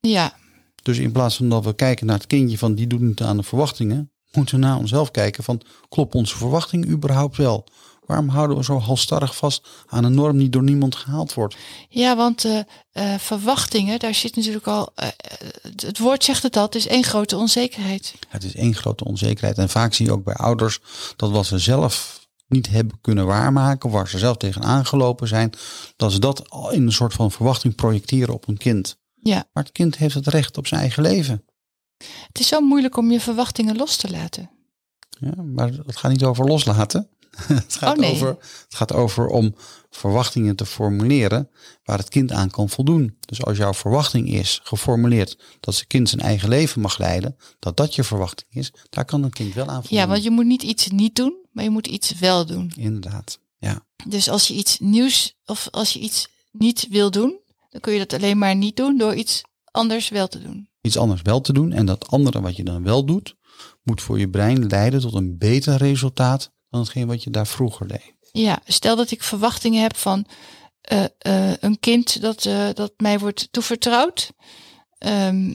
Ja, 0.00 0.34
Dus 0.82 0.98
in 0.98 1.12
plaats 1.12 1.36
van 1.36 1.48
dat 1.48 1.64
we 1.64 1.74
kijken 1.74 2.06
naar 2.06 2.16
het 2.16 2.26
kindje 2.26 2.58
van 2.58 2.74
die 2.74 2.86
doet 2.86 3.00
niet 3.00 3.22
aan 3.22 3.36
de 3.36 3.42
verwachtingen, 3.42 4.10
moeten 4.32 4.54
we 4.54 4.60
naar 4.60 4.76
onszelf 4.76 5.10
kijken 5.10 5.44
van 5.44 5.60
klopt 5.88 6.14
onze 6.14 6.36
verwachting 6.36 6.88
überhaupt 6.88 7.36
wel? 7.36 7.64
Waarom 8.10 8.28
houden 8.28 8.56
we 8.56 8.64
zo 8.64 8.78
halstarrig 8.78 9.36
vast 9.36 9.68
aan 9.86 10.04
een 10.04 10.14
norm 10.14 10.38
die 10.38 10.48
door 10.48 10.62
niemand 10.62 10.94
gehaald 10.96 11.34
wordt? 11.34 11.56
Ja, 11.88 12.16
want 12.16 12.44
eh, 12.44 12.58
eh, 12.92 13.18
verwachtingen, 13.20 13.98
daar 13.98 14.14
zit 14.14 14.36
natuurlijk 14.36 14.66
al. 14.66 14.92
eh, 14.94 15.08
het- 15.76 15.98
woord 15.98 16.24
zegt 16.24 16.42
het 16.42 16.56
al, 16.56 16.62
het 16.64 16.74
is 16.74 16.86
één 16.86 17.04
grote 17.04 17.36
onzekerheid. 17.36 18.14
Het 18.28 18.44
is 18.44 18.54
één 18.54 18.74
grote 18.74 19.04
onzekerheid. 19.04 19.58
En 19.58 19.68
vaak 19.68 19.94
zie 19.94 20.06
je 20.06 20.12
ook 20.12 20.24
bij 20.24 20.34
ouders 20.34 20.78
dat 21.16 21.30
wat 21.30 21.46
ze 21.46 21.58
zelf 21.58 22.18
niet 22.48 22.68
hebben 22.68 22.98
kunnen 23.00 23.26
waarmaken, 23.26 23.90
waar 23.90 24.08
ze 24.08 24.18
zelf 24.18 24.36
tegen 24.36 24.62
aangelopen 24.62 25.28
zijn, 25.28 25.52
dat 25.96 26.12
ze 26.12 26.18
dat 26.18 26.50
al 26.50 26.70
in 26.70 26.82
een 26.82 26.92
soort 26.92 27.12
van 27.12 27.30
verwachting 27.30 27.74
projecteren 27.74 28.34
op 28.34 28.48
een 28.48 28.56
kind. 28.58 28.98
Ja, 29.22 29.44
Maar 29.52 29.64
het 29.64 29.72
kind 29.72 29.96
heeft 29.96 30.14
het 30.14 30.26
recht 30.26 30.58
op 30.58 30.66
zijn 30.66 30.80
eigen 30.80 31.02
leven. 31.02 31.44
het 32.26 32.38
is 32.40 32.48
zo 32.48 32.60
moeilijk 32.60 32.96
om 32.96 33.10
je 33.10 33.20
verwachtingen 33.20 33.76
los 33.76 33.96
te 33.96 34.10
laten. 34.10 34.50
Ja, 35.20 35.42
maar 35.42 35.68
het 35.86 35.96
gaat 35.96 36.10
niet 36.10 36.24
over 36.24 36.44
loslaten. 36.44 37.08
het, 37.46 37.76
gaat 37.76 37.96
Oh, 37.96 38.00
nee. 38.00 38.12
over, 38.12 38.28
het 38.28 38.74
gaat 38.74 38.92
over 38.92 39.26
om 39.26 39.54
verwachtingen 39.90 40.56
te 40.56 40.66
formuleren 40.66 41.50
waar 41.84 41.98
het 41.98 42.08
kind 42.08 42.32
aan 42.32 42.50
kan 42.50 42.68
voldoen. 42.68 43.16
Dus 43.20 43.44
als 43.44 43.56
jouw 43.56 43.74
verwachting 43.74 44.28
is 44.32 44.60
geformuleerd 44.62 45.38
dat 45.60 45.74
zijn 45.74 45.86
kind 45.86 46.08
zijn 46.08 46.20
eigen 46.20 46.48
leven 46.48 46.80
mag 46.80 46.98
leiden, 46.98 47.36
dat 47.58 47.76
dat 47.76 47.94
je 47.94 48.04
verwachting 48.04 48.50
is, 48.54 48.72
daar 48.90 49.04
kan 49.04 49.22
een 49.22 49.30
kind 49.30 49.54
wel 49.54 49.66
aan 49.66 49.80
voldoen. 49.80 49.98
Ja, 49.98 50.06
want 50.06 50.22
je 50.22 50.30
moet 50.30 50.46
niet 50.46 50.62
iets 50.62 50.88
niet 50.88 51.16
doen, 51.16 51.46
maar 51.52 51.64
je 51.64 51.70
moet 51.70 51.86
iets 51.86 52.18
wel 52.18 52.46
doen. 52.46 52.72
Inderdaad. 52.76 53.38
Ja. 53.58 53.86
Dus 54.06 54.28
als 54.28 54.48
je 54.48 54.54
iets 54.54 54.78
nieuws 54.78 55.36
of 55.44 55.68
als 55.70 55.92
je 55.92 55.98
iets 55.98 56.28
niet 56.52 56.86
wil 56.90 57.10
doen, 57.10 57.38
dan 57.68 57.80
kun 57.80 57.92
je 57.92 57.98
dat 57.98 58.12
alleen 58.12 58.38
maar 58.38 58.56
niet 58.56 58.76
doen 58.76 58.98
door 58.98 59.14
iets 59.14 59.42
anders 59.64 60.08
wel 60.08 60.28
te 60.28 60.42
doen. 60.42 60.68
Iets 60.80 60.96
anders 60.98 61.22
wel 61.22 61.40
te 61.40 61.52
doen 61.52 61.72
en 61.72 61.86
dat 61.86 62.08
andere 62.08 62.40
wat 62.40 62.56
je 62.56 62.64
dan 62.64 62.82
wel 62.82 63.04
doet, 63.04 63.36
moet 63.82 64.02
voor 64.02 64.18
je 64.18 64.28
brein 64.28 64.66
leiden 64.66 65.00
tot 65.00 65.14
een 65.14 65.38
beter 65.38 65.76
resultaat 65.76 66.52
dan 66.70 66.80
hetgeen 66.80 67.06
wat 67.06 67.22
je 67.22 67.30
daar 67.30 67.46
vroeger 67.46 67.88
deed. 67.88 68.14
Ja, 68.32 68.60
stel 68.64 68.96
dat 68.96 69.10
ik 69.10 69.22
verwachtingen 69.22 69.82
heb 69.82 69.96
van 69.96 70.26
eh, 70.80 71.04
eh, 71.18 71.56
een 71.60 71.80
kind 71.80 72.20
dat, 72.20 72.44
eh, 72.44 72.68
dat 72.74 72.92
mij 72.96 73.18
wordt 73.18 73.48
toevertrouwd. 73.50 74.32
Ehm, 74.98 75.54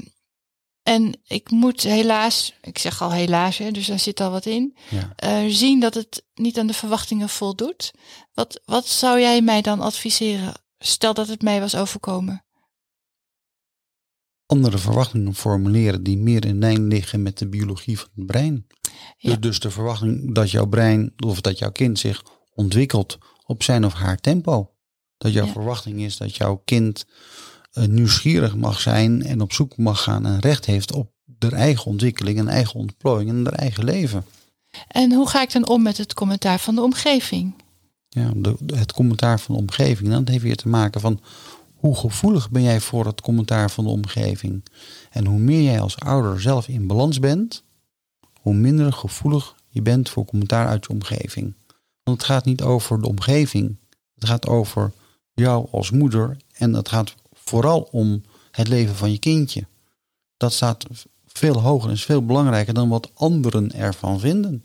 en 0.84 1.22
ik 1.24 1.50
moet 1.50 1.82
helaas, 1.82 2.54
ik 2.62 2.78
zeg 2.78 3.02
al 3.02 3.12
helaas, 3.12 3.58
hè, 3.58 3.72
dus 3.72 3.88
daar 3.88 4.00
zit 4.00 4.20
al 4.20 4.32
wat 4.32 4.46
in, 4.46 4.78
Ja. 4.90 5.50
zien 5.50 5.80
dat 5.80 5.94
het 5.94 6.24
niet 6.34 6.60
aan 6.60 6.68
de 6.68 6.74
verwachtingen 6.74 7.30
voldoet. 7.30 7.94
Wat, 8.34 8.62
wat 8.66 8.88
zou 8.88 9.20
jij 9.20 9.42
mij 9.42 9.62
dan 9.62 9.80
adviseren? 9.80 10.54
Stel 10.78 11.14
dat 11.14 11.28
het 11.28 11.42
mij 11.42 11.60
was 11.60 11.76
overkomen. 11.76 12.46
Andere 14.46 14.78
verwachtingen 14.78 15.36
formuleren 15.36 16.04
die 16.04 16.18
meer 16.18 16.46
in 16.46 16.60
lijn 16.60 16.88
liggen 16.88 17.22
met 17.22 17.38
de 17.38 17.48
biologie 17.48 18.00
van 18.00 18.10
het 18.16 18.26
brein. 18.26 18.68
Ja. 19.18 19.30
Dus, 19.30 19.40
dus 19.40 19.60
de 19.60 19.72
verwachting 19.72 20.36
dat 20.36 20.52
jouw 20.52 20.66
brein 20.66 21.14
of 21.26 21.42
dat 21.42 21.58
jouw 21.60 21.72
kind 21.72 22.00
zich 22.00 22.24
ontwikkelt 22.54 23.18
op 23.46 23.64
zijn 23.64 23.86
of 23.86 23.94
haar 23.94 24.18
tempo. 24.18 24.70
Dat 25.18 25.34
jouw 25.34 25.46
Ja. 25.46 25.52
verwachting 25.52 26.02
is 26.02 26.18
dat 26.18 26.36
jouw 26.36 26.62
kind 26.66 27.06
eh, 27.72 27.86
nieuwsgierig 27.86 28.56
mag 28.56 28.80
zijn 28.80 29.24
en 29.24 29.42
op 29.42 29.54
zoek 29.54 29.78
mag 29.78 30.04
gaan 30.04 30.26
en 30.26 30.40
recht 30.40 30.66
heeft 30.66 30.94
op 30.94 31.12
de 31.26 31.50
eigen 31.50 31.86
ontwikkeling 31.86 32.38
en 32.40 32.48
eigen 32.48 32.80
ontplooiing 32.80 33.30
en 33.30 33.44
haar 33.46 33.54
eigen 33.54 33.84
leven. 33.84 34.26
En 34.88 35.14
hoe 35.14 35.30
ga 35.30 35.42
ik 35.42 35.52
dan 35.52 35.68
om 35.68 35.82
met 35.82 35.98
het 35.98 36.14
commentaar 36.14 36.60
van 36.60 36.76
de 36.76 36.82
omgeving? 36.82 37.54
Ja, 38.10 38.32
de, 38.36 38.56
het 38.76 38.94
commentaar 38.94 39.40
van 39.40 39.56
de 39.56 39.62
omgeving. 39.62 40.10
Dat 40.10 40.28
heeft 40.28 40.44
weer 40.44 40.56
te 40.56 40.68
maken 40.68 41.02
van 41.02 41.20
hoe 41.74 41.96
gevoelig 41.96 42.50
ben 42.50 42.64
jij 42.64 42.80
voor 42.82 43.06
het 43.06 43.22
commentaar 43.22 43.72
van 43.72 43.84
de 43.84 43.90
omgeving. 43.90 44.66
En 45.10 45.26
hoe 45.26 45.40
meer 45.40 45.62
jij 45.62 45.82
als 45.82 46.00
ouder 46.00 46.42
zelf 46.42 46.68
in 46.68 46.88
balans 46.88 47.20
bent, 47.20 47.64
hoe 48.46 48.54
minder 48.54 48.94
gevoelig 48.94 49.56
je 49.70 49.82
bent 49.82 50.10
voor 50.10 50.26
commentaar 50.26 50.68
uit 50.68 50.86
je 50.86 50.94
omgeving. 50.94 51.54
Want 52.04 52.18
het 52.18 52.26
gaat 52.26 52.46
niet 52.46 52.62
over 52.62 53.02
de 53.02 53.08
omgeving. 53.08 53.78
Het 54.16 54.26
gaat 54.26 54.48
over 54.48 54.92
jou 55.34 55.68
als 55.72 55.92
moeder. 55.92 56.38
En 56.54 56.74
het 56.74 56.90
gaat 56.90 57.16
vooral 57.34 57.88
om 57.92 58.24
het 58.52 58.68
leven 58.68 58.96
van 58.96 59.12
je 59.12 59.18
kindje. 59.18 59.66
Dat 60.38 60.54
staat 60.54 60.86
veel 61.28 61.62
hoger 61.62 61.90
en 61.90 61.96
is 61.96 62.04
veel 62.04 62.26
belangrijker 62.26 62.74
dan 62.74 62.90
wat 62.90 63.12
anderen 63.14 63.72
ervan 63.72 64.20
vinden. 64.20 64.64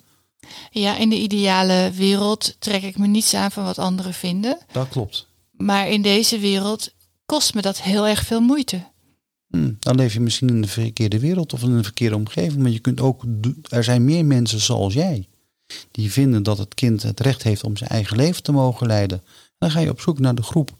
Ja, 0.71 0.97
in 0.97 1.09
de 1.09 1.19
ideale 1.19 1.91
wereld 1.95 2.57
trek 2.59 2.83
ik 2.83 2.99
me 2.99 3.07
niets 3.07 3.35
aan 3.35 3.51
van 3.51 3.65
wat 3.65 3.79
anderen 3.79 4.15
vinden. 4.15 4.59
Dat 4.73 4.89
klopt. 4.89 5.27
Maar 5.51 5.89
in 5.89 6.03
deze 6.03 6.39
wereld 6.39 6.91
kost 7.27 7.55
me 7.55 7.61
dat 7.61 7.83
heel 7.83 8.07
erg 8.07 8.27
veel 8.27 8.41
moeite. 8.41 8.90
Hm, 9.51 9.73
dan 9.79 9.97
leef 9.97 10.13
je 10.13 10.21
misschien 10.21 10.49
in 10.49 10.61
de 10.61 10.69
verkeerde 10.69 11.19
wereld 11.19 11.53
of 11.53 11.63
in 11.63 11.71
een 11.71 11.85
verkeerde 11.85 12.17
omgeving. 12.17 12.63
Maar 12.63 12.71
je 12.71 12.79
kunt 12.79 13.01
ook, 13.01 13.23
er 13.69 13.85
zijn 13.85 14.05
meer 14.05 14.25
mensen 14.25 14.61
zoals 14.61 14.95
jij. 14.95 15.29
Die 15.91 16.13
vinden 16.13 16.43
dat 16.43 16.59
het 16.59 16.75
kind 16.75 17.03
het 17.03 17.21
recht 17.21 17.43
heeft 17.43 17.65
om 17.65 17.77
zijn 17.77 17.91
eigen 17.91 18.17
leven 18.17 18.43
te 18.43 18.53
mogen 18.53 18.87
leiden. 18.87 19.19
En 19.27 19.57
dan 19.59 19.71
ga 19.71 19.81
je 19.81 19.91
op 19.91 20.01
zoek 20.01 20.19
naar 20.19 20.35
de 20.35 20.43
groep 20.43 20.71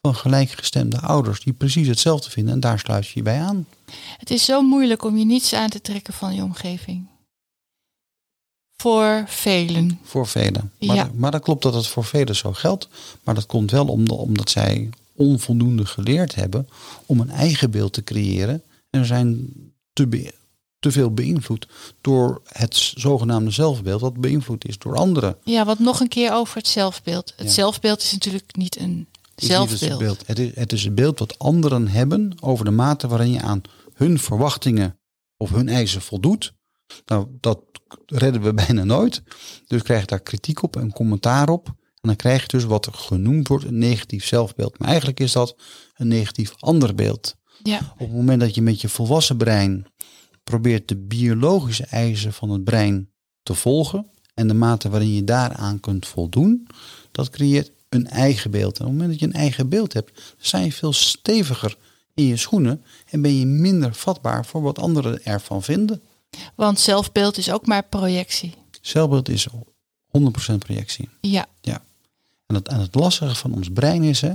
van 0.00 0.14
gelijkgestemde 0.14 1.00
ouders 1.00 1.40
die 1.40 1.52
precies 1.52 1.88
hetzelfde 1.88 2.30
vinden. 2.30 2.54
En 2.54 2.60
daar 2.60 2.78
sluit 2.78 3.06
je 3.06 3.12
je 3.14 3.22
bij 3.22 3.40
aan. 3.40 3.66
Het 4.18 4.30
is 4.30 4.44
zo 4.44 4.62
moeilijk 4.62 5.04
om 5.04 5.16
je 5.16 5.24
niets 5.24 5.52
aan 5.54 5.68
te 5.70 5.80
trekken 5.80 6.14
van 6.14 6.34
je 6.34 6.42
omgeving. 6.42 7.06
Voor 8.76 9.24
velen. 9.26 9.98
Voor 10.02 10.26
velen. 10.26 10.72
Maar, 10.80 10.96
Ja. 10.96 11.10
maar 11.14 11.30
dat 11.30 11.42
klopt 11.42 11.62
dat 11.62 11.74
het 11.74 11.86
voor 11.86 12.04
velen 12.04 12.36
zo 12.36 12.52
geldt. 12.52 12.88
Maar 13.24 13.34
dat 13.34 13.46
komt 13.46 13.70
wel 13.70 13.86
om- 13.86 14.08
omdat 14.10 14.50
zij 14.50 14.90
onvoldoende 15.22 15.86
geleerd 15.86 16.34
hebben 16.34 16.68
om 17.06 17.20
een 17.20 17.30
eigen 17.30 17.70
beeld 17.70 17.92
te 17.92 18.04
creëren. 18.04 18.62
En 18.90 19.04
zijn 19.06 19.48
te, 19.92 20.06
be- 20.06 20.32
te 20.78 20.92
veel 20.92 21.10
beïnvloed 21.14 21.66
door 22.00 22.42
het 22.48 22.76
zogenaamde 22.94 23.50
zelfbeeld, 23.50 24.00
wat 24.00 24.20
beïnvloed 24.20 24.66
is 24.68 24.78
door 24.78 24.96
anderen. 24.96 25.36
Ja, 25.44 25.64
wat 25.64 25.78
nog 25.78 26.00
een 26.00 26.08
keer 26.08 26.32
over 26.32 26.56
het 26.56 26.66
zelfbeeld. 26.68 27.32
Het 27.36 27.46
Ja. 27.46 27.52
zelfbeeld 27.52 28.02
is 28.02 28.12
natuurlijk 28.12 28.56
niet 28.56 28.78
een 28.80 28.96
niet 28.96 29.06
zelfbeeld. 29.50 29.80
Het, 29.80 29.98
beeld. 29.98 30.26
Het, 30.26 30.38
is, 30.38 30.50
het 30.54 30.72
is 30.72 30.84
het 30.84 30.94
beeld 30.94 31.18
wat 31.18 31.38
anderen 31.38 31.88
hebben 31.88 32.34
over 32.40 32.64
de 32.64 32.70
mate 32.70 33.08
waarin 33.08 33.30
je 33.30 33.40
aan 33.42 33.60
hun 33.94 34.18
verwachtingen 34.18 34.98
of 35.36 35.50
hun 35.50 35.68
eisen 35.68 36.00
voldoet. 36.02 36.52
Nou, 37.06 37.26
dat 37.40 37.60
redden 38.06 38.42
we 38.42 38.54
bijna 38.64 38.84
nooit. 38.84 39.22
Dus 39.66 39.82
krijg 39.82 40.00
je 40.00 40.06
daar 40.06 40.20
kritiek 40.20 40.62
op 40.62 40.76
en 40.76 40.92
commentaar 40.92 41.48
op. 41.48 41.74
En 42.02 42.08
dan 42.08 42.16
krijg 42.16 42.42
je 42.42 42.48
dus 42.48 42.64
wat 42.64 42.88
genoemd 42.92 43.48
wordt 43.48 43.64
een 43.64 43.78
negatief 43.78 44.24
zelfbeeld. 44.26 44.78
Maar 44.78 44.88
eigenlijk 44.88 45.20
is 45.20 45.32
dat 45.32 45.56
een 45.96 46.08
negatief 46.08 46.54
ander 46.58 46.94
beeld. 46.94 47.36
Ja, 47.62 47.78
Op 47.92 47.98
het 47.98 48.12
moment 48.12 48.40
dat 48.40 48.54
je 48.54 48.62
met 48.62 48.80
je 48.80 48.88
volwassen 48.88 49.36
brein 49.36 49.86
probeert 50.44 50.88
de 50.88 50.96
biologische 50.96 51.84
eisen 51.86 52.32
van 52.32 52.50
het 52.50 52.64
brein 52.64 53.10
te 53.42 53.54
volgen 53.54 54.06
en 54.34 54.48
de 54.48 54.54
mate 54.54 54.88
waarin 54.88 55.14
je 55.14 55.24
daaraan 55.24 55.80
kunt 55.80 56.06
voldoen, 56.06 56.66
dat 57.12 57.30
creëert 57.30 57.70
een 57.88 58.06
eigen 58.06 58.50
beeld. 58.50 58.78
En 58.78 58.84
op 58.84 58.90
het 58.90 58.98
moment 58.98 59.10
dat 59.10 59.20
je 59.20 59.26
een 59.26 59.42
eigen 59.42 59.68
beeld 59.68 59.92
hebt, 59.92 60.14
dan 60.14 60.24
sta 60.38 60.58
je 60.58 60.72
veel 60.72 60.92
steviger 60.92 61.76
in 62.14 62.24
je 62.24 62.36
schoenen 62.36 62.84
en 63.10 63.22
ben 63.22 63.38
je 63.38 63.46
minder 63.46 63.94
vatbaar 63.94 64.46
voor 64.46 64.62
wat 64.62 64.78
anderen 64.78 65.24
ervan 65.24 65.62
vinden. 65.62 66.02
want 66.54 66.80
zelfbeeld 66.80 67.36
is 67.38 67.50
ook 67.50 67.66
maar 67.66 67.82
projectie. 67.82 68.54
Zelfbeeld 68.80 69.28
is 69.28 69.46
100% 69.48 69.52
projectie. 70.58 71.08
Ja, 71.60 71.82
En 72.52 72.58
het, 72.58 72.68
en 72.68 72.80
het 72.80 72.94
lastige 72.94 73.34
van 73.34 73.54
ons 73.54 73.70
brein 73.70 74.02
is, 74.02 74.20
hè, 74.20 74.32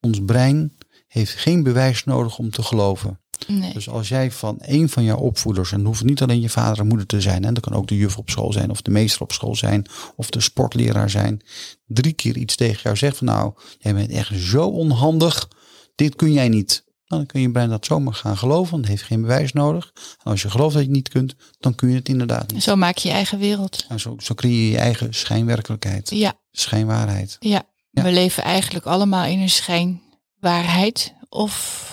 ons 0.00 0.24
brein 0.24 0.72
heeft 1.08 1.32
geen 1.32 1.62
bewijs 1.62 2.04
nodig 2.04 2.38
om 2.38 2.50
te 2.50 2.62
geloven. 2.62 3.20
nee. 3.46 3.72
Dus 3.72 3.88
als 3.88 4.08
jij 4.08 4.30
van 4.30 4.56
een 4.60 4.88
van 4.88 5.04
jouw 5.04 5.16
opvoeders, 5.16 5.72
en 5.72 5.78
het 5.78 5.86
hoeft 5.86 6.04
niet 6.04 6.22
alleen 6.22 6.40
je 6.40 6.48
vader 6.48 6.78
en 6.78 6.86
moeder 6.86 7.06
te 7.06 7.20
zijn, 7.20 7.44
en 7.44 7.54
dat 7.54 7.62
kan 7.62 7.74
ook 7.74 7.86
de 7.86 7.96
juf 7.96 8.18
op 8.18 8.30
school 8.30 8.52
zijn, 8.52 8.70
of 8.70 8.82
de 8.82 8.90
meester 8.90 9.22
op 9.22 9.32
school 9.32 9.54
zijn, 9.54 9.86
of 10.16 10.30
de 10.30 10.40
sportleraar 10.40 11.10
zijn, 11.10 11.40
drie 11.86 12.12
keer 12.12 12.36
iets 12.36 12.56
tegen 12.56 12.80
jou 12.82 12.96
zegt 12.96 13.16
van 13.16 13.26
nou, 13.26 13.52
jij 13.78 13.94
bent 13.94 14.10
echt 14.10 14.40
zo 14.40 14.68
onhandig, 14.68 15.48
dit 15.94 16.16
kun 16.16 16.32
jij 16.32 16.48
niet. 16.48 16.84
Dan 17.06 17.26
kun 17.26 17.40
je 17.40 17.50
brein 17.50 17.68
dat 17.68 17.86
zomaar 17.86 18.14
gaan 18.14 18.36
geloven, 18.36 18.70
want 18.70 18.82
het 18.82 18.90
heeft 18.90 19.02
geen 19.08 19.20
bewijs 19.20 19.52
nodig. 19.52 19.92
En 19.94 20.30
als 20.30 20.42
je 20.42 20.50
gelooft 20.50 20.72
dat 20.74 20.82
je 20.82 20.88
het 20.88 20.96
niet 20.96 21.08
kunt, 21.08 21.34
dan 21.58 21.74
kun 21.74 21.88
je 21.88 21.94
het 21.94 22.08
inderdaad 22.08 22.52
niet. 22.52 22.62
Zo 22.62 22.76
maak 22.76 22.96
je 22.96 23.08
je 23.08 23.14
eigen 23.14 23.38
wereld. 23.38 23.84
En 23.88 24.00
zo, 24.00 24.14
zo 24.18 24.34
creëer 24.34 24.62
je 24.64 24.70
je 24.70 24.78
eigen 24.78 25.14
schijnwerkelijkheid, 25.14 26.10
Ja, 26.10 26.34
schijnwaarheid. 26.52 27.36
ja. 27.40 27.62
Ja. 27.90 28.02
We 28.02 28.12
leven 28.12 28.42
eigenlijk 28.42 28.86
allemaal 28.86 29.24
in 29.24 29.40
een 29.40 29.50
schijnwaarheid. 30.40 31.14
Of 31.28 31.84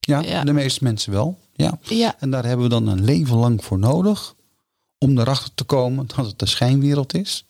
Ja, 0.00 0.20
Ja. 0.20 0.44
de 0.44 0.52
meeste 0.52 0.84
mensen 0.84 1.12
wel. 1.12 1.38
Ja. 1.52 1.78
ja, 1.82 2.14
En 2.18 2.30
daar 2.30 2.44
hebben 2.44 2.64
we 2.64 2.70
dan 2.70 2.86
een 2.86 3.04
leven 3.04 3.36
lang 3.36 3.64
voor 3.64 3.78
nodig 3.78 4.34
om 4.98 5.18
erachter 5.18 5.54
te 5.54 5.64
komen 5.64 6.06
dat 6.16 6.26
het 6.26 6.38
de 6.38 6.46
schijnwereld 6.46 7.14
is. 7.14 7.44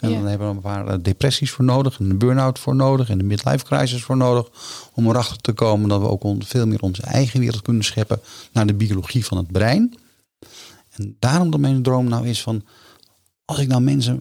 En 0.00 0.10
Ja. 0.10 0.16
dan 0.18 0.26
hebben 0.26 0.48
we 0.48 0.54
een 0.54 0.60
paar 0.60 0.86
eh, 0.86 0.98
depressies 1.02 1.50
voor 1.50 1.64
nodig, 1.64 1.98
en 1.98 2.10
een 2.10 2.18
burn-out 2.18 2.58
voor 2.58 2.74
nodig, 2.74 3.08
en 3.08 3.18
een 3.18 3.26
midlife 3.26 3.64
crisis 3.64 4.02
voor 4.02 4.16
nodig. 4.16 4.48
Om 4.94 5.08
erachter 5.08 5.36
te 5.36 5.52
komen 5.52 5.88
dat 5.88 6.00
we 6.00 6.08
ook 6.08 6.24
veel 6.38 6.66
meer 6.66 6.80
onze 6.80 7.02
eigen 7.02 7.40
wereld 7.40 7.62
kunnen 7.62 7.84
scheppen 7.84 8.20
naar 8.52 8.66
de 8.66 8.74
biologie 8.74 9.24
van 9.26 9.36
het 9.36 9.52
brein. 9.52 9.94
En 10.90 11.16
daarom 11.18 11.50
dat 11.50 11.60
mijn 11.60 11.82
droom 11.82 12.08
nou 12.08 12.28
is 12.28 12.42
van, 12.42 12.64
als 13.44 13.58
ik 13.58 13.68
nou 13.68 13.80
mensen 13.82 14.14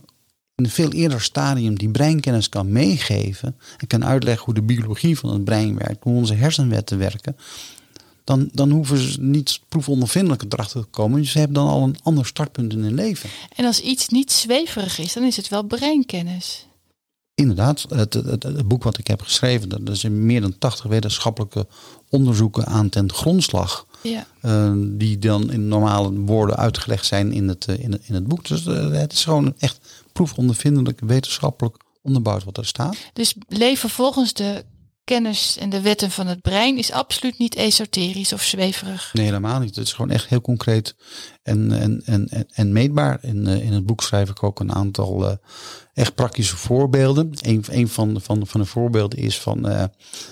in 0.55 0.63
een 0.65 0.71
veel 0.71 0.91
eerder 0.91 1.21
stadium 1.21 1.77
die 1.77 1.89
breinkennis 1.89 2.49
kan 2.49 2.71
meegeven 2.71 3.55
en 3.77 3.87
kan 3.87 4.05
uitleggen 4.05 4.45
hoe 4.45 4.53
de 4.53 4.61
biologie 4.61 5.19
van 5.19 5.33
het 5.33 5.43
brein 5.43 5.77
werkt, 5.77 6.03
hoe 6.03 6.15
onze 6.15 6.33
hersenwetten 6.33 6.97
werken, 6.97 7.35
dan, 8.29 8.50
dan 8.51 8.69
hoeven 8.69 8.98
ze 8.98 9.21
niet 9.21 9.59
proefondervindelijk 9.69 10.43
erachter 10.50 10.81
te 10.81 10.88
komen. 10.88 11.25
Ze 11.25 11.38
hebben 11.38 11.55
dan 11.55 11.67
al 11.67 11.83
een 11.83 11.98
ander 12.03 12.25
startpunt 12.25 12.74
in 12.74 12.83
hun 12.83 12.93
leven. 12.93 13.29
en 13.55 13.65
als 13.65 13.79
iets 13.79 14.07
niet 14.07 14.31
zweverig 14.31 15.00
is, 15.00 15.13
dan 15.13 15.24
is 15.24 15.36
het 15.36 15.48
wel 15.48 15.63
breinkennis. 15.63 16.65
Inderdaad, 17.36 17.86
het, 17.89 18.13
het, 18.13 18.67
boek 18.67 18.83
wat 18.83 18.98
ik 18.98 19.07
heb 19.07 19.21
geschreven, 19.21 19.69
dat 19.69 19.89
is 19.89 20.03
in 20.03 20.25
meer 20.25 20.41
dan 20.41 20.57
80 20.57 20.86
wetenschappelijke 20.86 21.67
onderzoeken 22.09 22.65
aan 22.65 22.89
ten 22.89 23.13
grondslag. 23.13 23.86
Ja, 24.01 24.27
eh, 24.41 24.74
die 24.77 25.19
dan 25.19 25.51
in 25.51 25.67
normale 25.67 26.12
woorden 26.19 26.55
uitgelegd 26.55 27.05
zijn 27.05 27.31
in 27.31 27.48
het, 27.48 27.65
eh, 27.65 27.79
in 27.79 27.91
het, 27.91 28.01
in 28.05 28.13
het 28.13 28.27
boek. 28.27 28.48
Dus 28.48 28.65
eh, 28.65 28.91
het 28.91 29.13
is 29.13 29.24
gewoon 29.24 29.53
echt 29.57 29.79
proefondervindelijk, 30.13 31.00
wetenschappelijk 31.00 31.77
onderbouwd 32.01 32.43
wat 32.43 32.57
er 32.57 32.65
staat. 32.65 32.98
dus 33.13 33.36
leven 33.48 33.89
volgens 33.89 34.33
de 34.33 34.63
kennis 35.09 35.57
en 35.57 35.69
de 35.69 35.81
wetten 35.81 36.11
van 36.11 36.27
het 36.27 36.41
brein 36.41 36.77
is 36.77 36.91
absoluut 36.91 37.37
niet 37.37 37.55
esoterisch 37.55 38.33
of 38.33 38.41
zweverig. 38.41 39.13
Nee, 39.13 39.25
helemaal 39.25 39.59
niet. 39.59 39.75
Het 39.75 39.85
is 39.85 39.93
gewoon 39.93 40.11
echt 40.11 40.27
heel 40.27 40.41
concreet 40.41 40.95
en, 41.43 41.71
en, 41.71 42.01
en, 42.05 42.47
en, 42.49 42.71
meetbaar. 42.71 43.23
In, 43.23 43.47
eh, 43.47 43.65
in 43.65 43.73
het 43.73 43.85
boek 43.85 44.01
schrijf 44.01 44.29
ik 44.29 44.43
ook 44.43 44.59
een 44.59 44.73
aantal 44.73 45.29
eh, 45.29 45.35
echt 45.93 46.15
praktische 46.15 46.57
voorbeelden. 46.57 47.29
Een, 47.41 47.63
een 47.69 47.87
van, 47.87 48.21
van, 48.21 48.47
van 48.47 48.59
de 48.59 48.65
voorbeelden 48.65 49.19
is 49.19 49.39
van, 49.39 49.67
eh, 49.67 49.83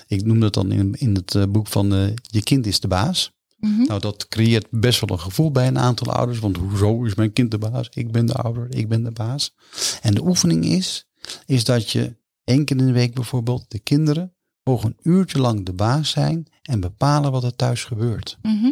ik 0.06 0.24
noem 0.24 0.40
dat 0.40 0.54
dan 0.54 0.72
in, 0.72 0.94
in 0.98 1.14
het 1.14 1.52
boek 1.52 1.66
van 1.66 2.16
Je 2.22 2.42
kind 2.42 2.66
is 2.66 2.80
de 2.80 2.88
baas. 2.88 3.32
Mhm. 3.56 3.82
Nou, 3.82 4.00
dat 4.00 4.28
creëert 4.28 4.66
best 4.70 5.00
wel 5.00 5.10
een 5.10 5.22
gevoel 5.22 5.50
bij 5.50 5.66
een 5.66 5.78
aantal 5.78 6.12
ouders. 6.12 6.38
Want 6.38 6.56
hoezo 6.56 7.04
is 7.04 7.14
mijn 7.14 7.32
kind 7.32 7.50
de 7.50 7.58
baas? 7.58 7.88
Ik 7.92 8.12
ben 8.12 8.26
de 8.26 8.34
ouder, 8.34 8.66
ik 8.70 8.88
ben 8.88 9.04
de 9.04 9.12
baas. 9.12 9.54
En 10.02 10.14
de 10.14 10.24
oefening 10.24 10.64
is, 10.64 11.06
is 11.46 11.64
dat 11.64 11.90
je 11.90 12.16
één 12.44 12.64
keer 12.64 12.76
in 12.76 12.86
de 12.86 12.92
week 12.92 13.14
bijvoorbeeld 13.14 13.64
de 13.68 13.78
kinderen 13.78 14.32
mogen 14.68 14.96
een 15.02 15.12
uurtje 15.12 15.38
lang 15.38 15.64
de 15.64 15.72
baas 15.72 16.10
zijn 16.10 16.46
en 16.62 16.80
bepalen 16.80 17.32
wat 17.32 17.44
er 17.44 17.56
thuis 17.56 17.84
gebeurt. 17.84 18.38
Mhm. 18.42 18.70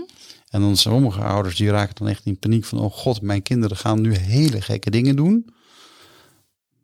En 0.50 0.60
dan 0.60 0.76
sommige 0.76 1.20
ouders 1.20 1.56
die 1.56 1.70
raken 1.70 1.94
dan 1.94 2.08
echt 2.08 2.24
in 2.24 2.38
paniek 2.38 2.64
van, 2.64 2.78
oh 2.78 2.92
god, 2.92 3.22
mijn 3.22 3.42
kinderen 3.42 3.76
gaan 3.76 4.00
nu 4.00 4.14
hele 4.14 4.60
gekke 4.60 4.90
dingen 4.90 5.16
doen. 5.16 5.50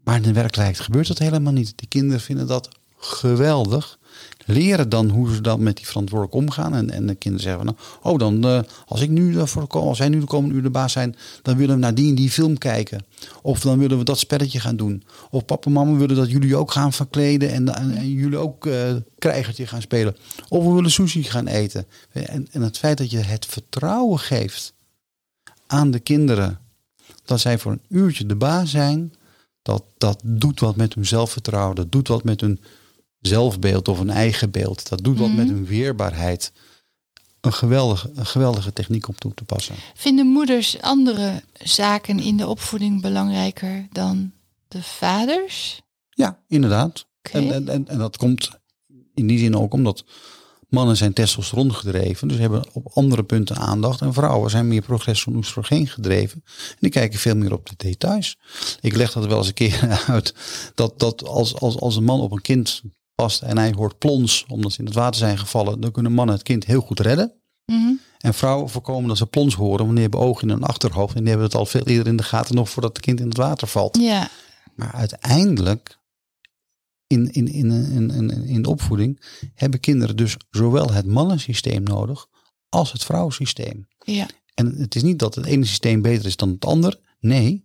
Maar 0.05 0.17
in 0.17 0.23
de 0.23 0.33
werkelijkheid 0.33 0.81
gebeurt 0.81 1.09
dat 1.09 1.19
helemaal 1.19 1.53
niet. 1.53 1.73
Die 1.77 1.89
kinderen 1.89 2.21
vinden 2.21 2.47
dat 2.47 2.69
geweldig. 2.97 3.99
Leren 4.47 4.89
dan 4.89 5.09
hoe 5.09 5.35
ze 5.35 5.41
dan 5.41 5.63
met 5.63 5.77
die 5.77 5.87
verantwoordelijk 5.87 6.37
omgaan. 6.37 6.75
En, 6.75 6.91
en 6.91 7.07
de 7.07 7.15
kinderen 7.15 7.47
zeggen 7.47 7.65
van, 7.65 7.75
nou, 7.75 8.15
oh 8.15 8.19
dan, 8.19 8.51
eh, 8.51 8.61
als 8.87 9.01
ik 9.01 9.11
nu 9.11 9.39
eh, 9.39 9.57
als 9.69 9.97
zij 9.97 10.09
nu 10.09 10.21
de 10.21 10.27
komende 10.27 10.55
uur 10.55 10.63
de 10.63 10.71
baas 10.71 10.93
zijn, 10.93 11.17
dan 11.43 11.57
willen 11.57 11.75
we 11.75 11.81
naar 11.81 11.95
die 11.95 12.09
en 12.09 12.15
die 12.15 12.31
film 12.31 12.59
kijken. 12.59 13.05
Of 13.43 13.61
dan 13.61 13.79
willen 13.79 13.99
we 13.99 14.05
dat 14.05 14.19
spelletje 14.19 14.61
gaan 14.61 14.77
doen. 14.77 15.03
Of 15.31 15.45
papa 15.45 15.67
en 15.67 15.73
mama 15.73 15.97
willen 15.97 16.17
dat 16.17 16.31
jullie 16.31 16.57
ook 16.57 16.73
gaan 16.73 16.93
verkleden 16.93 17.51
en, 17.51 17.75
en, 17.75 18.11
jullie 18.11 18.39
ook 18.39 18.67
eh 18.67 18.95
krijgertje 19.19 19.67
gaan 19.67 19.81
spelen. 19.81 20.17
Of 20.49 20.65
we 20.65 20.73
willen 20.73 20.91
sushi 20.91 21.23
gaan 21.23 21.47
eten. 21.47 21.87
En, 22.13 22.49
en 22.51 22.63
het 22.63 22.79
feit 22.79 22.99
dat 22.99 23.11
je 23.11 23.19
het 23.19 23.47
vertrouwen 23.47 24.19
geeft 24.19 24.75
aan 25.67 25.91
de 25.91 25.99
kinderen 25.99 26.59
dat 27.25 27.41
zij 27.41 27.59
voor 27.59 27.73
een 27.73 27.83
uurtje 27.89 28.27
de 28.27 28.37
baas 28.37 28.71
zijn, 28.71 29.15
dat, 29.63 29.85
dat 29.99 30.21
doet 30.25 30.61
wat 30.61 30.77
met 30.77 30.95
hun 30.95 31.07
zelfvertrouwen. 31.07 31.77
Dat 31.77 31.93
doet 31.93 32.09
wat 32.09 32.25
met 32.25 32.41
hun 32.41 32.61
zelfbeeld 33.23 33.89
of 33.89 33.99
een 33.99 34.11
eigen 34.11 34.51
beeld. 34.51 34.89
Dat 34.89 35.05
doet 35.05 35.19
wat 35.19 35.29
Mhm. 35.29 35.37
met 35.37 35.49
hun 35.49 35.67
weerbaarheid. 35.67 36.53
Een 37.41 37.53
geweldige, 37.53 38.11
een 38.15 38.27
geweldige 38.27 38.73
techniek 38.73 39.09
om 39.09 39.15
toe 39.15 39.35
te 39.35 39.45
passen. 39.45 39.75
Vinden 39.95 40.27
moeders 40.27 40.81
andere 40.81 41.43
zaken 41.63 42.19
in 42.21 42.37
de 42.37 42.47
opvoeding 42.49 43.01
belangrijker 43.03 43.87
dan 43.93 44.33
de 44.69 44.83
vaders? 44.83 45.81
Ja, 46.11 46.39
inderdaad. 46.49 47.07
En, 47.33 47.53
en, 47.53 47.69
en, 47.69 47.89
en 47.89 47.99
dat 47.99 48.17
komt 48.17 48.51
in 49.15 49.27
die 49.27 49.39
zin 49.39 49.57
ook 49.57 49.73
omdat 49.75 50.05
mannen 50.69 50.97
zijn 50.97 51.13
testosteron 51.13 51.75
gedreven. 51.75 52.29
Dus 52.29 52.39
hebben 52.39 52.65
op 52.73 52.89
andere 52.95 53.23
punten 53.25 53.57
aandacht. 53.57 54.01
En 54.01 54.13
vrouwen 54.13 54.51
zijn 54.51 54.69
meer 54.69 54.83
progesteron 54.83 55.37
oestrogeen 55.37 55.87
gedreven. 55.89 56.43
En 56.47 56.77
die 56.81 56.91
kijken 56.91 57.19
veel 57.19 57.37
meer 57.37 57.53
op 57.53 57.69
de 57.69 57.75
details. 57.77 58.37
Ik 58.81 58.97
leg 58.97 59.13
dat 59.13 59.27
wel 59.27 59.39
eens 59.39 59.47
een 59.47 59.55
keer 59.55 59.89
uit. 60.07 60.35
Dat, 60.75 60.99
dat 60.99 61.25
als, 61.27 61.55
als, 61.55 61.77
als 61.79 61.97
een 61.97 62.05
man 62.05 62.21
op 62.21 62.33
een 62.33 62.41
kind 62.41 62.83
en 63.31 63.59
hij 63.59 63.73
hoort 63.77 63.99
plons 63.99 64.45
omdat 64.49 64.73
ze 64.73 64.79
in 64.79 64.85
het 64.85 64.95
water 64.95 65.19
zijn 65.19 65.39
gevallen. 65.39 65.81
Dan 65.81 65.91
kunnen 65.93 66.13
mannen 66.13 66.35
het 66.35 66.45
kind 66.45 66.65
heel 66.65 66.81
goed 66.81 67.01
redden. 67.01 67.33
Mhm. 67.67 67.93
En 68.19 68.35
vrouwen 68.35 68.69
voorkomen 68.71 69.09
dat 69.09 69.17
ze 69.19 69.27
plons 69.27 69.55
horen. 69.55 69.79
Want 69.85 69.91
die 69.93 70.01
hebben 70.01 70.21
ogen 70.21 70.43
in 70.43 70.55
hun 70.55 70.63
achterhoofd. 70.63 71.15
En 71.15 71.21
die 71.21 71.29
hebben 71.29 71.47
het 71.47 71.57
al 71.57 71.67
veel 71.67 71.87
eerder 71.87 72.07
in 72.07 72.17
de 72.17 72.23
gaten 72.23 72.55
nog 72.55 72.71
voordat 72.71 72.97
het 72.97 73.05
kind 73.05 73.21
in 73.21 73.29
het 73.29 73.37
water 73.37 73.69
valt. 73.69 73.97
Ja, 73.97 74.29
Maar 74.75 74.93
uiteindelijk, 74.93 75.99
in, 77.07 77.33
in, 77.33 77.49
in, 77.49 77.71
in, 77.71 78.11
in, 78.11 78.31
in 78.45 78.63
de 78.63 78.69
opvoeding, 78.69 79.23
hebben 79.55 79.81
kinderen 79.81 80.17
dus 80.17 80.37
zowel 80.51 80.93
het 80.93 81.07
mannensysteem 81.07 81.83
nodig 81.83 82.27
als 82.69 82.93
het 82.93 83.05
vrouwensysteem. 83.05 83.89
ja, 84.05 84.27
En 84.55 84.75
het 84.77 84.95
is 84.95 85.03
niet 85.03 85.19
dat 85.19 85.35
het 85.35 85.47
ene 85.47 85.65
systeem 85.65 86.03
beter 86.03 86.27
is 86.27 86.37
dan 86.37 86.49
het 86.49 86.65
ander. 86.65 86.99
Nee, 87.21 87.65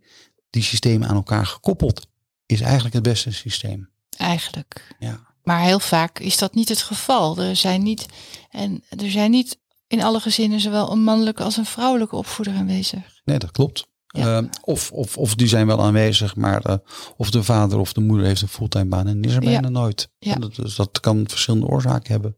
die 0.50 0.64
systemen 0.64 1.08
aan 1.08 1.16
elkaar 1.16 1.46
gekoppeld 1.46 2.08
is 2.46 2.62
eigenlijk 2.62 2.94
het 2.94 3.04
beste 3.04 3.32
systeem. 3.32 3.90
eigenlijk. 4.18 4.96
Ja. 5.00 5.36
Maar 5.48 5.62
heel 5.62 5.80
vaak 5.80 6.20
is 6.20 6.38
dat 6.38 6.54
niet 6.54 6.70
het 6.70 6.82
geval. 6.82 7.38
Er 7.38 7.56
zijn 7.56 7.84
niet, 7.84 8.06
en 8.50 8.84
er 8.90 9.12
zijn 9.12 9.32
niet 9.32 9.60
in 9.88 10.04
alle 10.04 10.20
gezinnen 10.20 10.60
zowel 10.60 10.92
een 10.92 11.04
mannelijke 11.04 11.44
als 11.44 11.58
een 11.58 11.66
vrouwelijke 11.66 12.16
opvoeder 12.16 12.54
aanwezig. 12.54 13.22
Nee, 13.26 13.38
dat 13.38 13.52
klopt. 13.52 13.88
Ja. 14.08 14.38
Eh, 14.38 14.44
of, 14.62 14.92
of, 14.92 15.18
of 15.18 15.36
die 15.36 15.48
zijn 15.48 15.68
wel 15.68 15.82
aanwezig, 15.82 16.36
maar 16.36 16.62
eh, 16.62 16.76
of 17.18 17.30
de 17.30 17.44
vader 17.44 17.80
of 17.80 17.94
de 17.94 18.02
moeder 18.02 18.26
heeft 18.26 18.42
een 18.42 18.48
fulltime 18.48 18.86
baan 18.86 19.08
en 19.08 19.22
is 19.22 19.34
er 19.34 19.44
Ja. 19.44 19.50
bijna 19.50 19.70
nooit. 19.70 20.10
Ja. 20.20 20.36
Dat, 20.36 20.56
dus 20.56 20.76
dat 20.76 21.00
kan 21.00 21.24
verschillende 21.30 21.68
oorzaken 21.68 22.12
hebben. 22.12 22.38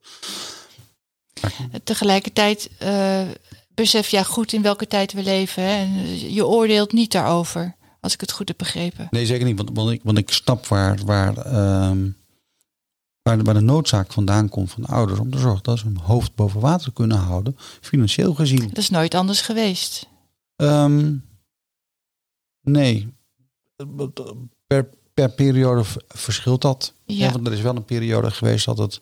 Tegelijkertijd 1.83 2.69
eh, 2.77 3.21
besef 3.73 4.09
jij 4.09 4.23
goed 4.23 4.53
in 4.53 4.61
welke 4.61 4.87
tijd 4.87 5.13
we 5.13 5.23
leven. 5.23 5.63
Hè? 5.63 5.69
En 5.69 6.19
je 6.33 6.45
oordeelt 6.45 6.91
niet 6.91 7.11
daarover, 7.11 7.75
als 8.01 8.13
ik 8.13 8.21
het 8.21 8.31
goed 8.31 8.47
heb 8.47 8.57
begrepen. 8.57 9.07
Nee, 9.09 9.25
zeker 9.25 9.45
niet. 9.45 9.57
Want, 9.57 9.69
want, 9.73 9.91
ik, 9.91 10.01
want 10.03 10.17
ik 10.17 10.29
snap 10.29 10.67
waar, 10.67 10.99
waar, 11.05 11.37
ehm, 11.37 12.07
waar, 13.29 13.37
de, 13.37 13.43
waar 13.43 13.53
de 13.53 13.71
noodzaak 13.71 14.11
vandaan 14.11 14.49
komt 14.49 14.71
van 14.71 14.81
de 14.81 14.87
ouders. 14.87 15.19
Om 15.19 15.31
te 15.31 15.37
zorgen 15.37 15.63
dat 15.63 15.79
ze 15.79 15.85
hun 15.85 15.97
hoofd 15.97 16.35
boven 16.35 16.59
water 16.59 16.91
kunnen 16.93 17.17
houden. 17.17 17.55
Financieel 17.81 18.33
gezien. 18.33 18.67
Dat 18.67 18.77
is 18.77 18.89
nooit 18.89 19.13
anders 19.13 19.41
geweest. 19.41 20.07
Ehm, 20.55 21.15
nee. 22.61 23.13
Per, 24.67 24.89
per 25.13 25.29
periode 25.29 25.83
verschilt 26.07 26.61
dat. 26.61 26.93
Ja. 27.05 27.25
Ja, 27.25 27.31
want 27.31 27.47
er 27.47 27.53
is 27.53 27.61
wel 27.61 27.75
een 27.75 27.85
periode 27.85 28.31
geweest 28.31 28.65
dat 28.65 28.77
het 28.77 29.01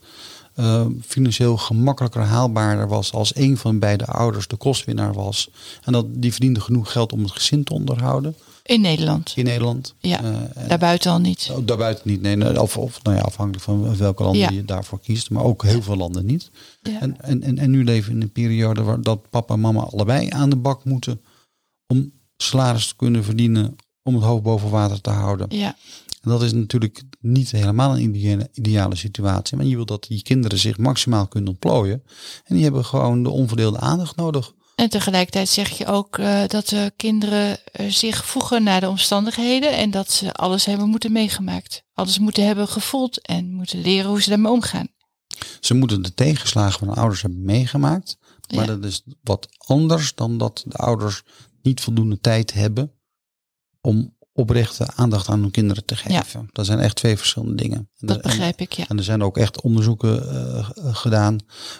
eh, 0.53 0.85
financieel 1.05 1.57
gemakkelijker 1.57 2.21
haalbaarder 2.21 2.87
was 2.87 3.13
als 3.13 3.35
een 3.35 3.57
van 3.57 3.79
beide 3.79 4.05
ouders 4.05 4.47
de 4.47 4.55
kostwinnaar 4.55 5.13
was. 5.13 5.49
En 5.83 5.91
dat 5.91 6.05
die 6.09 6.31
verdiende 6.31 6.61
genoeg 6.61 6.91
geld 6.91 7.11
om 7.11 7.23
het 7.23 7.31
gezin 7.31 7.63
te 7.63 7.73
onderhouden 7.73 8.35
In 8.67 8.81
Nederland. 8.81 9.33
in 9.35 9.45
Nederland. 9.45 9.95
Ja, 9.99 10.23
Eh, 10.23 10.67
Daarbuiten 10.67 11.11
al 11.11 11.19
niet. 11.19 11.49
Oh, 11.51 11.65
daarbuiten 11.65 12.09
niet, 12.09 12.21
nee. 12.21 12.35
nee, 12.35 12.61
Of, 12.61 12.77
of 12.77 13.03
nou 13.03 13.15
ja, 13.15 13.21
afhankelijk 13.21 13.63
van 13.63 13.97
welke 13.97 14.23
landen 14.23 14.41
Ja. 14.41 14.49
je 14.49 14.65
daarvoor 14.65 14.99
kiest. 14.99 15.29
Maar 15.29 15.43
ook 15.43 15.63
heel 15.63 15.81
veel 15.81 15.95
landen 15.97 16.25
niet. 16.25 16.49
Ja. 16.81 16.99
En, 16.99 17.21
en, 17.21 17.43
en, 17.43 17.57
en 17.57 17.71
nu 17.71 17.83
leven 17.83 18.09
we 18.09 18.15
in 18.15 18.21
een 18.21 18.31
periode 18.31 18.83
waar 18.83 19.01
dat 19.01 19.29
papa 19.29 19.53
en 19.53 19.59
mama 19.59 19.81
allebei 19.81 20.29
aan 20.29 20.49
de 20.49 20.55
bak 20.55 20.83
moeten. 20.83 21.21
Om 21.87 22.11
salaris 22.37 22.87
te 22.87 22.95
kunnen 22.95 23.23
verdienen. 23.23 23.75
Om 24.03 24.15
het 24.15 24.23
hoofd 24.23 24.43
boven 24.43 24.69
water 24.69 25.01
te 25.01 25.09
houden. 25.09 25.47
ja. 25.57 25.75
En 26.21 26.33
dat 26.33 26.41
is 26.43 26.53
natuurlijk 26.53 27.03
niet 27.19 27.51
helemaal 27.51 27.97
een 27.97 28.15
ideale, 28.15 28.49
ideale 28.53 28.95
situatie. 28.95 29.57
Maar 29.57 29.65
je 29.65 29.75
wil 29.75 29.85
dat 29.85 30.05
die 30.07 30.21
kinderen 30.21 30.57
zich 30.59 30.77
maximaal 30.77 31.27
kunnen 31.27 31.49
ontplooien. 31.49 32.03
En 32.43 32.55
die 32.55 32.63
hebben 32.63 32.85
gewoon 32.85 33.23
de 33.23 33.29
onverdeelde 33.29 33.79
aandacht 33.79 34.15
nodig. 34.15 34.53
En 34.77 34.89
tegelijkertijd 34.89 35.49
zeg 35.49 35.69
je 35.77 35.85
ook 35.85 36.17
eh, 36.17 36.47
dat 36.47 36.67
de 36.67 36.91
kinderen 36.95 37.59
eh, 37.71 37.89
zich 37.89 38.25
voegen 38.25 38.63
naar 38.63 38.79
de 38.79 38.89
omstandigheden 38.89 39.71
en 39.77 39.91
dat 39.91 40.11
ze 40.11 40.33
alles 40.33 40.65
hebben 40.65 40.89
moeten 40.89 41.11
meegemaakt. 41.11 41.83
Alles 41.93 42.19
moeten 42.19 42.45
hebben 42.45 42.67
gevoeld 42.67 43.21
en 43.21 43.53
moeten 43.53 43.81
leren 43.81 44.09
hoe 44.09 44.21
ze 44.21 44.29
daarmee 44.29 44.51
omgaan. 44.51 44.87
Ze 45.59 45.73
moeten 45.73 46.01
de 46.01 46.13
tegenslagen 46.13 46.79
van 46.79 46.87
de 46.87 46.93
ouders 46.93 47.21
hebben 47.21 47.45
meegemaakt. 47.45 48.17
Maar 48.55 48.65
Ja. 48.65 48.75
dat 48.75 48.83
is 48.83 49.03
wat 49.23 49.47
anders 49.57 50.15
dan 50.15 50.37
dat 50.37 50.63
de 50.67 50.77
ouders 50.77 51.23
niet 51.61 51.81
voldoende 51.81 52.19
tijd 52.19 52.53
hebben 52.53 52.91
om 53.81 54.15
oprechte 54.37 54.87
aandacht 54.95 55.29
aan 55.29 55.41
hun 55.41 55.51
kinderen 55.51 55.85
te 55.85 55.95
geven. 55.95 56.49
Dat 56.51 56.65
zijn 56.65 56.79
echt 56.79 56.95
twee 56.95 57.17
verschillende 57.17 57.55
dingen. 57.55 57.77
En 57.77 58.07
Dat 58.07 58.15
er- 58.17 58.21
begrijp 58.21 58.61
ik, 58.61 58.71
ja. 58.73 58.85
En 58.87 58.97
er 58.97 59.03
zijn 59.03 59.23
ook 59.23 59.37
echt 59.37 59.61
onderzoeken 59.61 60.29
eh, 60.29 60.69
gedaan 60.95 61.37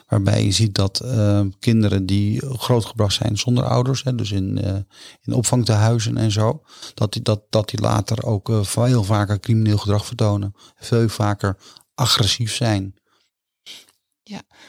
waarbij 0.08 0.44
je 0.44 0.52
ziet 0.52 0.76
dat 0.76 1.00
eh, 1.00 1.42
kinderen 1.60 2.06
die 2.06 2.46
grootgebracht 2.46 3.14
zijn 3.14 3.38
zonder 3.38 3.64
ouders, 3.64 4.04
hè, 4.04 4.16
dus 4.16 4.32
in, 4.32 4.62
eh 4.64 4.76
in 5.22 5.34
opvangtehuizen 5.34 6.18
en 6.18 6.32
zo, 6.32 6.62
dat 6.94 7.14
die, 7.14 7.22
dat, 7.22 7.42
dat 7.50 7.70
die 7.70 7.80
later 7.82 8.26
ook 8.26 8.50
eh, 8.50 8.64
veel 8.64 9.04
vaker 9.04 9.40
crimineel 9.40 9.78
gedrag 9.78 10.06
vertonen, 10.06 10.54
veel 10.76 11.10
vaker 11.10 11.58
agressief 11.96 12.56
zijn. 12.56 12.96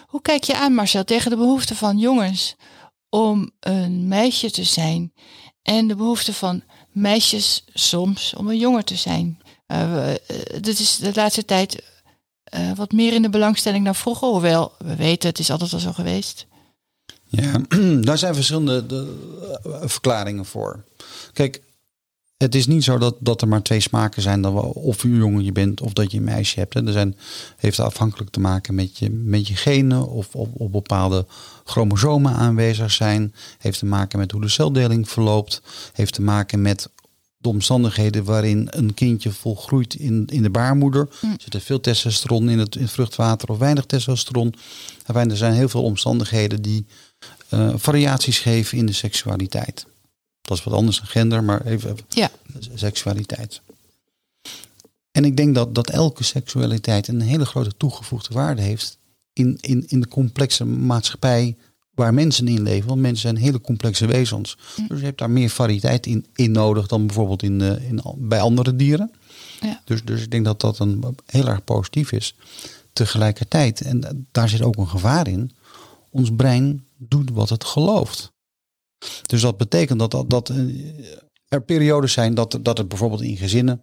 Hoe 0.06 0.22
kijk 0.22 0.44
je 0.44 0.56
aan, 0.58 0.74
Marcel, 0.74 1.04
tegen 1.04 1.30
de 1.30 1.36
behoefte 1.36 1.74
van 1.74 1.98
jongens 1.98 2.56
om 3.08 3.50
een 3.60 4.08
meisje 4.08 4.50
te 4.50 4.64
zijn 4.64 5.12
en 5.62 5.88
de 5.88 5.94
behoefte 5.96 6.32
van 6.32 6.62
meisjes 7.00 7.64
soms 7.74 8.34
om 8.36 8.48
een 8.48 8.58
jongen 8.58 8.84
te 8.84 8.96
zijn? 8.96 9.38
Eh, 9.66 9.92
we- 9.94 10.20
eh, 10.26 10.60
dit 10.60 10.78
is 10.78 10.96
de 10.96 11.10
laatste 11.14 11.44
tijd 11.44 11.82
eh, 12.44 12.72
wat 12.74 12.92
meer 12.92 13.12
in 13.12 13.22
de 13.22 13.30
belangstelling 13.30 13.84
dan 13.84 13.94
vroeger, 13.94 14.28
hoewel 14.28 14.72
we 14.78 14.96
weten 14.96 15.28
het 15.28 15.38
is 15.38 15.50
altijd 15.50 15.72
al 15.72 15.78
zo 15.78 15.92
geweest. 15.92 16.46
Ja, 17.24 17.60
daar 18.00 18.18
zijn 18.18 18.34
verschillende 18.34 18.86
de, 18.86 19.16
eh, 19.64 19.88
verklaringen 19.88 20.44
voor. 20.44 20.84
Kijk, 21.32 21.62
het 22.38 22.54
is 22.54 22.66
niet 22.66 22.84
zo 22.84 22.98
dat, 22.98 23.16
dat 23.20 23.42
er 23.42 23.48
maar 23.48 23.62
twee 23.62 23.80
smaken 23.80 24.22
zijn. 24.22 24.42
Dat 24.42 24.52
we, 24.52 24.60
of 24.60 25.02
je 25.02 25.16
jongen 25.16 25.44
je 25.44 25.52
bent 25.52 25.80
of 25.80 25.92
dat 25.92 26.10
je 26.10 26.18
een 26.18 26.24
meisje 26.24 26.58
hebt. 26.58 26.74
Hè. 26.74 26.86
Er 26.86 26.92
zijn, 26.92 27.16
heeft 27.56 27.80
afhankelijk 27.80 28.30
te 28.30 28.40
maken 28.40 28.74
met 28.74 28.98
je, 28.98 29.10
met 29.10 29.48
je 29.48 29.56
genen 29.56 30.08
of 30.08 30.34
op, 30.34 30.60
op 30.60 30.72
bepaalde 30.72 31.26
chromosomen 31.64 32.32
aanwezig 32.32 32.90
zijn. 32.90 33.34
Heeft 33.58 33.78
te 33.78 33.86
maken 33.86 34.18
met 34.18 34.32
hoe 34.32 34.40
de 34.40 34.48
celdeling 34.48 35.08
verloopt. 35.08 35.62
Heeft 35.92 36.14
te 36.14 36.22
maken 36.22 36.62
met 36.62 36.88
de 37.38 37.48
omstandigheden 37.48 38.24
waarin 38.24 38.66
een 38.70 38.94
kindje 38.94 39.32
volgroeit 39.32 39.94
in, 39.94 40.26
in 40.26 40.42
de 40.42 40.50
baarmoeder. 40.50 41.08
Hm. 41.20 41.26
Zit 41.38 41.54
er 41.54 41.60
veel 41.60 41.80
testosteron 41.80 42.48
in 42.48 42.58
het, 42.58 42.76
in 42.76 42.82
het 42.82 42.90
vruchtwater 42.90 43.48
of 43.48 43.58
weinig 43.58 43.84
testosteron? 43.84 44.54
Er 45.06 45.36
zijn 45.36 45.52
heel 45.52 45.68
veel 45.68 45.82
omstandigheden 45.82 46.62
die 46.62 46.86
eh, 47.48 47.70
variaties 47.76 48.38
geven 48.38 48.78
in 48.78 48.86
de 48.86 48.92
seksualiteit. 48.92 49.86
Dat 50.48 50.58
is 50.58 50.64
wat 50.64 50.74
anders 50.74 50.96
dan 50.96 51.06
gender, 51.06 51.44
maar 51.44 51.64
even, 51.64 51.96
Ja. 52.08 52.30
seksualiteit. 52.74 53.60
En 55.10 55.24
ik 55.24 55.36
denk 55.36 55.54
dat, 55.54 55.74
dat 55.74 55.90
elke 55.90 56.24
seksualiteit 56.24 57.08
een 57.08 57.20
hele 57.20 57.44
grote 57.44 57.76
toegevoegde 57.76 58.34
waarde 58.34 58.62
heeft 58.62 58.98
in, 59.32 59.58
in, 59.60 59.84
in 59.88 60.00
de 60.00 60.08
complexe 60.08 60.64
maatschappij 60.64 61.56
waar 61.94 62.14
mensen 62.14 62.48
in 62.48 62.62
leven. 62.62 62.88
Want 62.88 63.00
mensen 63.00 63.20
zijn 63.20 63.36
hele 63.36 63.60
complexe 63.60 64.06
wezens. 64.06 64.56
Dus 64.88 64.98
je 64.98 65.04
hebt 65.04 65.18
daar 65.18 65.30
meer 65.30 65.50
variëteit 65.50 66.06
in, 66.06 66.26
in 66.34 66.50
nodig 66.50 66.86
dan 66.86 67.06
bijvoorbeeld 67.06 67.42
in, 67.42 67.60
eh, 67.60 67.88
in, 67.88 68.02
bij 68.16 68.40
andere 68.40 68.76
dieren. 68.76 69.12
Ja. 69.60 69.80
Dus, 69.84 70.04
dus 70.04 70.22
ik 70.22 70.30
denk 70.30 70.44
dat 70.44 70.60
dat 70.60 70.78
een, 70.78 71.04
heel 71.26 71.46
erg 71.46 71.64
positief 71.64 72.12
is. 72.12 72.34
Tegelijkertijd, 72.92 73.80
en 73.80 74.26
daar 74.32 74.48
zit 74.48 74.62
ook 74.62 74.76
een 74.76 74.88
gevaar 74.88 75.28
in, 75.28 75.50
ons 76.10 76.30
brein 76.36 76.84
doet 76.96 77.30
wat 77.30 77.48
het 77.48 77.64
gelooft. 77.64 78.32
Dus 79.26 79.40
dat 79.40 79.56
betekent 79.56 79.98
dat, 79.98 80.10
dat, 80.10 80.30
dat 80.30 80.48
eh, 80.48 80.56
er 81.48 81.62
periodes 81.62 82.12
zijn 82.12 82.34
dat, 82.34 82.58
dat 82.62 82.78
het 82.78 82.88
bijvoorbeeld 82.88 83.22
in 83.22 83.36
gezinnen, 83.36 83.80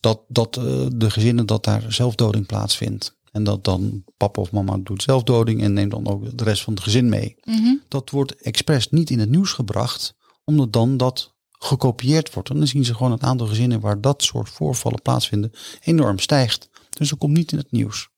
dat, 0.00 0.20
dat 0.28 0.56
eh, 0.56 0.86
de 0.94 1.10
gezinnen 1.10 1.46
dat 1.46 1.64
daar 1.64 1.92
zelfdoding 1.92 2.46
plaatsvindt. 2.46 3.16
En 3.30 3.44
dat 3.44 3.64
dan 3.64 4.04
papa 4.16 4.40
of 4.40 4.52
mama 4.52 4.78
doet 4.82 5.02
zelfdoding 5.02 5.62
en 5.62 5.72
neemt 5.72 5.90
dan 5.90 6.06
ook 6.06 6.38
de 6.38 6.44
rest 6.44 6.62
van 6.62 6.74
het 6.74 6.82
gezin 6.82 7.08
mee. 7.08 7.36
Mhm. 7.44 7.74
Dat 7.88 8.10
wordt 8.10 8.34
expres 8.34 8.90
niet 8.90 9.10
in 9.10 9.18
het 9.18 9.30
nieuws 9.30 9.52
gebracht, 9.52 10.14
omdat 10.44 10.72
dan 10.72 10.96
dat 10.96 11.34
gekopieerd 11.50 12.34
wordt. 12.34 12.50
En 12.50 12.56
dan 12.56 12.66
zien 12.66 12.84
ze 12.84 12.94
gewoon 12.94 13.12
het 13.12 13.22
aantal 13.22 13.46
gezinnen 13.46 13.80
waar 13.80 14.00
dat 14.00 14.22
soort 14.22 14.48
voorvallen 14.48 15.02
plaatsvinden 15.02 15.52
enorm 15.80 16.18
stijgt. 16.18 16.68
Dus 16.90 17.08
dat 17.08 17.18
komt 17.18 17.36
niet 17.36 17.52
in 17.52 17.58
het 17.58 17.72
nieuws. 17.72 18.08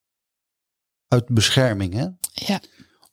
Uit 1.09 1.29
bescherming, 1.29 1.95
hè? 1.95 2.07
Ja. 2.33 2.61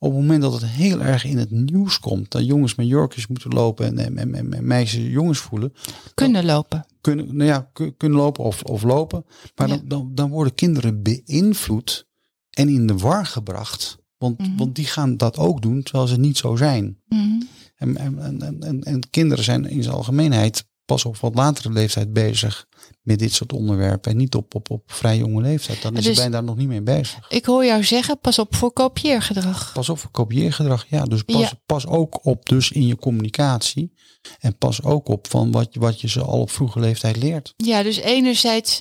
Op 0.04 0.12
het 0.12 0.22
moment 0.22 0.42
dat 0.42 0.54
het 0.54 0.66
heel 0.66 1.02
erg 1.02 1.26
in 1.26 1.38
het 1.38 1.52
nieuws 1.52 2.00
komt, 2.00 2.32
dat 2.32 2.46
jongens 2.46 2.76
met 2.76 2.88
jurkjes 2.88 3.28
moeten 3.28 3.52
lopen 3.52 3.86
en, 3.86 4.18
en, 4.18 4.36
en, 4.36 4.54
en 4.54 4.68
meisjes 4.68 5.04
jongens 5.12 5.40
voelen, 5.40 5.74
Kunnen 6.14 6.46
lopen. 6.46 6.86
kunnen, 7.02 7.36
nou 7.36 7.50
ja, 7.50 7.70
kun- 7.74 7.98
kunnen 7.98 8.18
lopen 8.18 8.44
of, 8.44 8.64
of 8.64 8.84
lopen. 8.84 9.26
Maar 9.56 9.68
Ja. 9.68 9.76
dan, 9.78 9.88
dan, 9.88 10.12
dan 10.16 10.30
worden 10.30 10.56
kinderen 10.56 11.02
beïnvloed 11.04 12.08
en 12.50 12.70
in 12.70 12.88
de 12.88 12.98
war 12.98 13.26
gebracht. 13.26 13.98
Want, 14.18 14.40
Mhm. 14.40 14.58
want 14.58 14.76
die 14.76 14.86
gaan 14.86 15.18
dat 15.18 15.38
ook 15.38 15.62
doen 15.62 15.84
terwijl 15.84 16.08
ze 16.08 16.20
niet 16.20 16.38
zo 16.38 16.56
zijn. 16.56 16.98
Mhm. 17.08 17.42
En, 17.76 17.98
en, 17.98 18.20
en, 18.20 18.62
en, 18.64 18.84
en 18.84 19.10
kinderen 19.10 19.44
zijn 19.44 19.66
in 19.70 19.84
zijn 19.84 19.96
algemeenheid 19.96 20.66
pas 20.86 21.06
op 21.06 21.18
wat 21.18 21.36
latere 21.36 21.72
leeftijd 21.72 22.14
bezig 22.14 22.68
met 23.04 23.20
dit 23.20 23.34
soort 23.34 23.54
onderwerpen. 23.54 24.12
En 24.12 24.18
niet 24.18 24.36
op, 24.36 24.56
op, 24.56 24.70
op 24.70 24.84
vrij 24.92 25.18
jonge 25.18 25.42
leeftijd. 25.42 25.82
Dan 25.82 25.98
is 25.98 26.04
Dus- 26.04 26.14
je 26.16 26.20
bijna 26.22 26.32
daar 26.36 26.44
nog 26.44 26.56
niet 26.56 26.68
mee 26.68 26.82
bezig. 26.82 27.30
Ik 27.30 27.46
hoor 27.46 27.66
jou 27.66 27.84
zeggen, 27.84 28.20
pas 28.20 28.40
op 28.40 28.56
voor 28.56 28.74
kopieergedrag. 28.74 29.74
Pas 29.74 29.90
op 29.90 30.00
voor 30.00 30.12
kopieergedrag. 30.12 30.86
Ja, 30.90 31.04
dus 31.04 31.22
pas, 31.24 31.42
Ja. 31.42 31.52
pas 31.66 31.88
ook 31.88 32.26
op 32.26 32.46
dus 32.46 32.72
in 32.72 32.88
je 32.88 32.96
communicatie. 32.96 33.94
En 34.40 34.58
pas 34.58 34.84
ook 34.84 35.08
op 35.08 35.28
van 35.30 35.52
wat, 35.52 35.74
je- 35.74 35.80
wat 35.80 36.02
je 36.02 36.10
ze 36.10 36.22
al 36.22 36.40
op 36.40 36.52
vroege 36.52 36.80
leeftijd 36.80 37.16
leert. 37.18 37.54
Ja, 37.58 37.84
dus 37.84 37.98
enerzijds, 37.98 38.80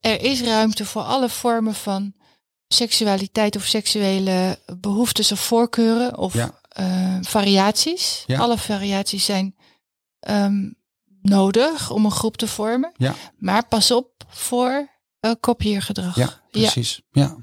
er 0.00 0.22
is 0.22 0.42
ruimte 0.42 0.84
voor 0.84 1.02
alle 1.02 1.28
vormen 1.28 1.74
van 1.74 2.14
seksualiteit 2.68 3.56
of 3.56 3.64
seksuele 3.64 4.58
behoeftes 4.80 5.32
of 5.32 5.40
voorkeuren 5.40 6.18
of 6.18 6.34
Ja. 6.34 6.60
eh, 6.68 7.16
variaties. 7.20 8.24
Ja. 8.26 8.38
Alle 8.38 8.58
variaties 8.58 9.24
zijn 9.24 9.54
ehm, 10.20 10.70
nodig 11.22 11.90
om 11.90 12.04
een 12.04 12.10
groep 12.10 12.36
te 12.36 12.46
vormen. 12.46 12.92
Ja. 12.96 13.14
Maar 13.36 13.66
pas 13.66 13.90
op 13.90 14.24
voor 14.28 14.88
eh, 15.20 15.32
kopieergedrag. 15.40 16.16
Ja, 16.16 16.40
precies. 16.50 17.02
Ja. 17.10 17.36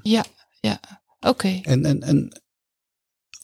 Oké. 1.20 1.60
En, 1.62 1.84
en, 1.84 2.02
en 2.02 2.42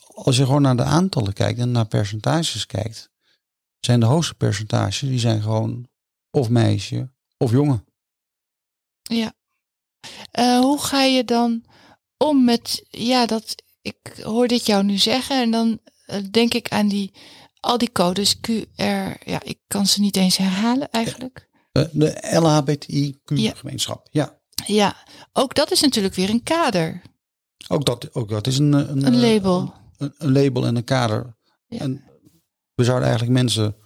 als 0.07 0.37
je 0.37 0.45
gewoon 0.45 0.63
naar 0.63 0.77
de 0.77 0.83
aantallen 0.83 1.33
kijkt 1.33 1.59
en 1.59 1.71
naar 1.71 1.87
percentages 1.87 2.67
kijkt, 2.67 3.11
zijn 3.81 4.01
de 4.01 4.07
hoogste 4.07 4.35
percentages, 4.35 5.09
die 5.09 5.19
zijn 5.19 5.43
gewoon 5.43 5.89
of 6.31 6.49
meisje 6.49 7.11
of 7.37 7.51
jongen. 7.51 7.85
Ja. 9.03 9.35
Eh, 10.31 10.59
hoe 10.59 10.81
ga 10.81 11.03
je 11.03 11.25
dan 11.25 11.65
om 12.17 12.45
met, 12.45 12.87
ja, 12.91 13.27
dat 13.27 13.55
ik 13.83 14.21
hoor 14.23 14.49
dit 14.49 14.67
jou 14.67 14.85
nu 14.85 14.97
zeggen 14.97 15.43
en 15.43 15.51
dan 15.51 15.81
eh, 16.07 16.23
denk 16.31 16.55
ik 16.55 16.69
aan 16.69 16.89
die, 16.89 17.13
al 17.67 17.79
die 17.79 17.93
codes 17.93 18.37
QR, 18.41 19.17
ja, 19.25 19.43
ik 19.43 19.59
kan 19.67 19.87
ze 19.87 20.01
niet 20.01 20.17
eens 20.17 20.37
herhalen 20.37 20.91
eigenlijk. 20.91 21.49
Eh, 21.73 21.83
De 21.93 22.19
LHBTIQ-gemeenschap. 22.31 24.09
Ja, 24.11 24.39
Ja, 24.67 24.97
ook 25.33 25.55
dat 25.55 25.71
is 25.71 25.81
natuurlijk 25.81 26.15
weer 26.15 26.31
een 26.31 26.43
kader, 26.43 27.03
ook 27.69 27.85
dat, 27.85 28.15
ook 28.15 28.29
dat 28.29 28.47
is 28.47 28.59
een, 28.59 28.75
eh, 28.75 28.81
een, 28.81 29.07
een 29.07 29.15
eh, 29.15 29.21
label. 29.33 29.75
Een, 29.97 30.15
een 30.19 30.33
label 30.33 30.67
en 30.67 30.77
een 30.77 30.85
kader. 30.85 31.37
Ja. 31.69 31.79
En 31.79 32.05
we 32.75 32.85
zouden 32.85 33.09
eigenlijk 33.09 33.39
mensen 33.39 33.77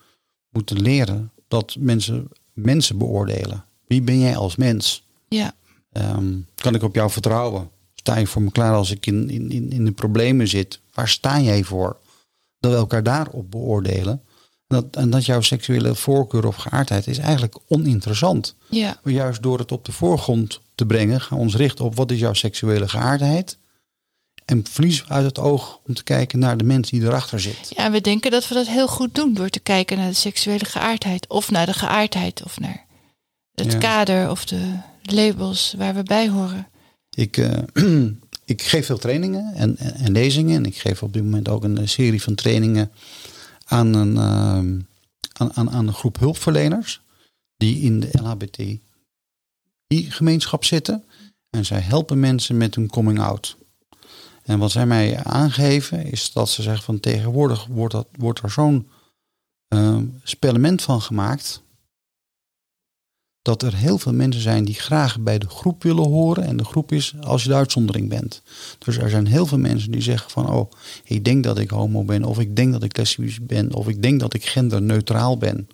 moeten 0.50 0.80
leren 0.80 1.32
dat 1.48 1.76
mensen 1.78 2.28
mensen 2.52 2.98
beoordelen. 2.98 3.64
Wie 3.86 4.02
ben 4.02 4.18
jij 4.18 4.36
als 4.36 4.56
mens? 4.56 5.06
Ja, 5.28 5.52
Ehm, 5.92 6.38
kan 6.54 6.74
ik 6.74 6.82
op 6.82 6.94
jou 6.94 7.10
vertrouwen? 7.10 7.70
Sta 7.94 8.16
je 8.16 8.26
voor 8.26 8.42
me 8.42 8.50
klaar 8.50 8.74
als 8.74 8.90
ik 8.90 9.06
in, 9.06 9.30
in, 9.30 9.50
in, 9.50 9.70
in 9.70 9.84
de 9.84 9.92
problemen 9.92 10.48
zit? 10.48 10.80
Waar 10.94 11.08
sta 11.08 11.40
jij 11.40 11.64
voor? 11.64 11.96
Dat 12.60 12.70
we 12.72 12.76
elkaar 12.78 13.02
daarop 13.02 13.50
beoordelen. 13.50 14.22
En 14.66 14.76
dat, 14.76 14.84
en 14.96 15.10
dat 15.10 15.24
jouw 15.26 15.40
seksuele 15.40 15.94
voorkeur 15.94 16.46
of 16.46 16.56
geaardheid 16.56 17.06
is 17.06 17.18
eigenlijk 17.18 17.58
oninteressant. 17.68 18.54
ja, 18.68 19.00
Maar 19.02 19.12
juist 19.12 19.42
door 19.42 19.58
het 19.58 19.72
op 19.72 19.84
de 19.84 19.92
voorgrond 19.92 20.60
te 20.74 20.86
brengen, 20.86 21.20
gaan 21.20 21.38
we 21.38 21.44
ons 21.44 21.56
richten 21.56 21.84
op 21.84 21.94
wat 21.96 22.10
is 22.10 22.18
jouw 22.18 22.32
seksuele 22.32 22.88
geaardheid. 22.88 23.58
En 24.44 24.64
verliezen 24.70 25.06
we 25.06 25.12
uit 25.12 25.24
het 25.24 25.38
oog 25.38 25.80
om 25.86 25.94
te 25.94 26.02
kijken 26.04 26.38
naar 26.38 26.56
de 26.56 26.64
mens 26.64 26.90
die 26.90 27.02
erachter 27.02 27.40
zit. 27.40 27.72
ja, 27.76 27.84
en 27.84 27.92
we 27.92 28.00
denken 28.00 28.30
dat 28.30 28.48
we 28.48 28.54
dat 28.54 28.66
heel 28.66 28.88
goed 28.88 29.14
doen 29.14 29.34
door 29.34 29.48
te 29.48 29.60
kijken 29.60 29.98
naar 29.98 30.08
de 30.08 30.14
seksuele 30.14 30.64
geaardheid 30.64 31.28
of 31.28 31.50
naar 31.50 31.66
de 31.66 31.72
geaardheid 31.72 32.42
of 32.44 32.60
naar 32.60 32.86
het 33.54 33.72
Ja. 33.72 33.78
kader 33.78 34.30
of 34.30 34.44
de 34.44 34.72
labels 35.02 35.74
waar 35.76 35.94
we 35.94 36.02
bij 36.02 36.28
horen. 36.28 36.68
Ik, 37.10 37.36
eh, 37.36 37.58
ik 38.50 38.62
geef 38.62 38.86
veel 38.86 38.98
trainingen 38.98 39.54
en, 39.54 39.76
en, 39.76 39.94
en 39.94 40.12
lezingen. 40.12 40.56
En 40.56 40.64
ik 40.64 40.76
geef 40.76 41.02
op 41.02 41.12
dit 41.12 41.22
moment 41.22 41.48
ook 41.48 41.64
een 41.64 41.88
serie 41.88 42.22
van 42.22 42.34
trainingen 42.34 42.90
aan 43.64 43.94
een, 43.94 44.16
ehm, 44.16 44.80
aan, 45.32 45.70
aan, 45.70 45.88
een 45.88 45.94
groep 45.94 46.18
hulpverleners. 46.18 47.00
Die 47.56 47.80
in 47.80 48.00
de 48.00 48.10
LHBTI-gemeenschap 48.12 50.64
zitten. 50.64 51.04
En 51.50 51.64
zij 51.64 51.80
helpen 51.80 52.20
mensen 52.20 52.56
met 52.56 52.74
hun 52.74 52.88
coming 52.88 53.20
out. 53.20 53.56
En 54.42 54.58
wat 54.58 54.70
zij 54.70 54.86
mij 54.86 55.24
aangeven 55.24 56.06
is 56.06 56.32
dat 56.32 56.48
ze 56.48 56.62
zeggen 56.62 56.84
van 56.84 57.00
tegenwoordig 57.00 57.66
wordt, 57.66 57.94
dat, 57.94 58.08
wordt 58.16 58.40
er 58.40 58.50
zo'n 58.50 58.88
ehm 59.68 60.04
spellement 60.22 60.82
van 60.82 61.02
gemaakt 61.02 61.62
dat 63.42 63.62
er 63.62 63.74
heel 63.74 63.98
veel 63.98 64.12
mensen 64.12 64.42
zijn 64.42 64.64
die 64.64 64.74
graag 64.74 65.20
bij 65.20 65.38
de 65.38 65.48
groep 65.48 65.82
willen 65.82 66.08
horen. 66.08 66.44
En 66.44 66.56
de 66.56 66.64
groep 66.64 66.92
is 66.92 67.14
als 67.20 67.42
je 67.42 67.48
de 67.48 67.54
uitzondering 67.54 68.08
bent. 68.08 68.42
Dus 68.78 68.96
er 68.96 69.10
zijn 69.10 69.26
heel 69.26 69.46
veel 69.46 69.58
mensen 69.58 69.90
die 69.90 70.00
zeggen 70.02 70.30
van, 70.30 70.48
oh, 70.50 70.70
ik 71.04 71.24
denk 71.24 71.44
dat 71.44 71.58
ik 71.58 71.70
homo 71.70 72.02
ben, 72.04 72.24
of 72.24 72.38
ik 72.38 72.56
denk 72.56 72.72
dat 72.72 72.82
ik 72.82 72.96
lesbisch 72.96 73.40
ben, 73.42 73.74
of 73.74 73.88
ik 73.88 74.02
denk 74.02 74.20
dat 74.20 74.34
ik 74.34 74.44
genderneutraal 74.44 75.36
ben. 75.38 75.68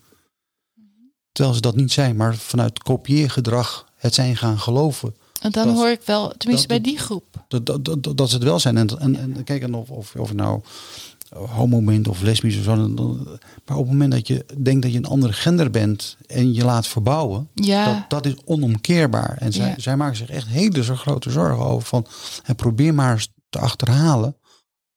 Terwijl 1.32 1.54
ze 1.56 1.62
dat 1.62 1.76
niet 1.76 1.92
zijn, 1.92 2.16
maar 2.16 2.36
vanuit 2.36 2.78
kopieergedrag 2.82 3.88
het 3.96 4.14
zijn 4.14 4.36
gaan 4.36 4.58
geloven. 4.58 5.14
En 5.40 5.50
dan 5.52 5.66
Dat- 5.66 5.76
hoor 5.76 5.88
ik 5.90 6.00
wel, 6.04 6.32
tenminste 6.36 6.68
dat- 6.68 6.82
bij 6.82 6.90
die 6.92 6.98
groep. 7.00 7.24
Dat, 7.48 7.66
dat, 7.66 7.84
dat, 7.84 8.16
dat 8.18 8.28
ze 8.28 8.34
het 8.34 8.44
wel 8.44 8.58
zijn. 8.58 8.76
En, 8.76 8.88
en, 8.98 9.16
en 9.16 9.44
kijk, 9.44 9.62
en 9.62 9.74
of, 9.74 9.90
of, 9.90 10.14
of 10.16 10.32
nou 10.34 10.60
homo 11.34 11.80
bent 11.82 12.08
of 12.08 12.20
lesbisch 12.22 12.56
of 12.58 12.62
zo. 12.64 12.76
Maar 13.64 13.76
op 13.76 13.82
het 13.82 13.92
moment 13.92 14.12
dat 14.12 14.26
je 14.28 14.46
denkt 14.62 14.82
dat 14.82 14.92
je 14.92 14.98
een 14.98 15.04
andere 15.06 15.32
gender 15.32 15.70
bent 15.70 16.16
en 16.26 16.54
je 16.54 16.64
laat 16.64 16.86
verbouwen, 16.86 17.48
Ja, 17.54 17.94
dat, 17.94 18.10
dat 18.10 18.26
is 18.26 18.44
onomkeerbaar. 18.44 19.36
En 19.38 19.52
zij, 19.52 19.68
Ja. 19.68 19.74
zij 19.78 19.96
maken 19.96 20.16
zich 20.16 20.30
echt 20.30 20.46
hele 20.46 20.82
zo 20.84 20.94
grote 20.94 21.30
zorgen 21.30 21.64
over 21.64 21.88
van 21.88 22.06
en 22.44 22.54
probeer 22.54 22.94
maar 22.94 23.12
eens 23.12 23.28
te 23.48 23.58
achterhalen 23.58 24.36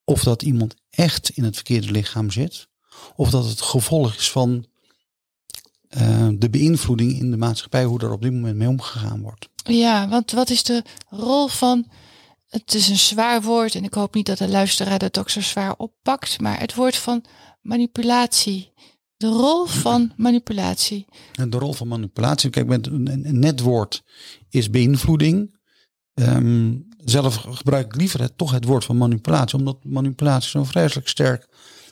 of 0.03 0.23
dat 0.23 0.41
iemand 0.41 0.75
echt 0.89 1.29
in 1.29 1.43
het 1.43 1.55
verkeerde 1.55 1.91
lichaam 1.91 2.31
zit. 2.31 2.67
Of 3.15 3.29
dat 3.29 3.45
het 3.49 3.61
gevolg 3.61 4.15
is 4.15 4.31
van 4.31 4.65
eh, 5.89 6.27
de 6.33 6.49
beïnvloeding 6.49 7.19
in 7.19 7.31
de 7.31 7.37
maatschappij, 7.37 7.83
hoe 7.85 7.99
er 7.99 8.11
op 8.11 8.21
dit 8.21 8.31
moment 8.31 8.55
mee 8.55 8.67
omgegaan 8.67 9.21
wordt. 9.21 9.49
Ja, 9.63 10.07
want 10.09 10.31
wat 10.31 10.49
is 10.49 10.63
de 10.63 10.83
rol 11.09 11.47
van. 11.47 11.85
Het 12.49 12.73
is 12.73 12.87
een 12.87 12.97
zwaar 12.97 13.41
woord 13.41 13.75
en 13.75 13.83
ik 13.83 13.93
hoop 13.93 14.13
niet 14.13 14.25
dat 14.25 14.37
de 14.37 14.47
luisteraar 14.47 14.99
dat 14.99 15.19
ook 15.19 15.29
zo 15.29 15.41
zwaar 15.41 15.73
oppakt, 15.77 16.41
maar 16.41 16.59
het 16.59 16.75
woord 16.75 16.95
van 16.95 17.25
manipulatie. 17.61 18.73
De 19.17 19.27
rol 19.27 19.65
van 19.65 20.11
manipulatie. 20.15 21.05
En 21.33 21.49
de 21.49 21.57
rol 21.57 21.73
van 21.73 21.87
manipulatie, 21.87 22.49
kijk, 22.49 22.67
met 22.67 22.87
een, 22.87 23.39
net 23.39 23.59
woord 23.59 24.03
is 24.49 24.69
beïnvloeding. 24.69 25.57
Ehm, 26.13 26.75
zelf 26.97 27.35
gebruik 27.35 27.85
ik 27.85 27.95
liever 27.95 28.21
het, 28.21 28.37
toch 28.37 28.51
het 28.51 28.65
woord 28.65 28.85
van 28.85 28.97
manipulatie, 28.97 29.57
omdat 29.57 29.83
manipulatie 29.83 30.49
zo'n 30.49 30.65
vreselijk 30.65 31.07
sterk 31.07 31.47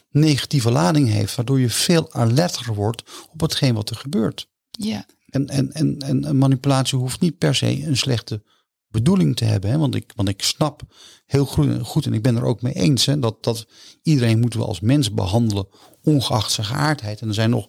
negatieve 0.09 0.71
lading 0.71 1.07
heeft, 1.07 1.35
waardoor 1.35 1.59
je 1.59 1.69
veel 1.69 2.13
alerter 2.13 2.73
wordt 2.73 3.03
op 3.31 3.41
hetgeen 3.41 3.73
wat 3.73 3.89
er 3.89 3.95
gebeurt. 3.95 4.49
Ja, 4.69 5.05
En, 5.25 5.47
en, 5.47 5.71
en, 5.71 5.99
en 5.99 6.37
manipulatie 6.37 6.97
hoeft 6.97 7.19
niet 7.19 7.37
per 7.37 7.55
se 7.55 7.85
een 7.85 7.97
slechte 7.97 8.43
bedoeling 8.89 9.35
te 9.35 9.45
hebben. 9.45 9.69
Hè? 9.69 9.77
Want, 9.77 9.95
ik, 9.95 10.11
want 10.15 10.29
ik 10.29 10.43
snap 10.43 10.81
heel 11.25 11.45
goed, 11.83 12.05
en 12.05 12.13
ik 12.13 12.21
ben 12.21 12.35
er 12.35 12.43
ook 12.43 12.61
mee 12.61 12.73
eens, 12.73 13.05
hè, 13.05 13.19
dat, 13.19 13.43
dat 13.43 13.67
iedereen 14.01 14.39
moeten 14.39 14.59
we 14.59 14.65
als 14.65 14.79
mens 14.79 15.13
behandelen, 15.13 15.67
ongeacht 16.03 16.51
zijn 16.51 16.67
geaardheid. 16.67 17.21
En 17.21 17.27
er 17.27 17.33
zijn 17.33 17.49
nog 17.49 17.67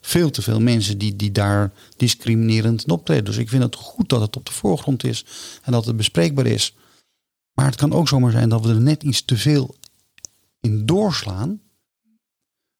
veel 0.00 0.30
te 0.30 0.42
veel 0.42 0.60
mensen 0.60 0.98
die, 0.98 1.16
die 1.16 1.32
daar 1.32 1.72
discriminerend 1.96 2.84
in 2.84 2.90
optreden. 2.90 3.24
Dus 3.24 3.36
ik 3.36 3.48
vind 3.48 3.62
het 3.62 3.74
goed 3.74 4.08
dat 4.08 4.20
het 4.20 4.36
op 4.36 4.46
de 4.46 4.52
voorgrond 4.52 5.04
is 5.04 5.24
en 5.62 5.72
dat 5.72 5.84
het 5.84 5.96
bespreekbaar 5.96 6.46
is. 6.46 6.74
Maar 7.52 7.66
het 7.66 7.76
kan 7.76 7.92
ook 7.92 8.08
zomaar 8.08 8.30
zijn 8.30 8.48
dat 8.48 8.64
we 8.64 8.68
er 8.68 8.80
net 8.80 9.02
iets 9.02 9.24
te 9.24 9.36
veel 9.36 9.74
in 10.60 10.86
doorslaan. 10.86 11.60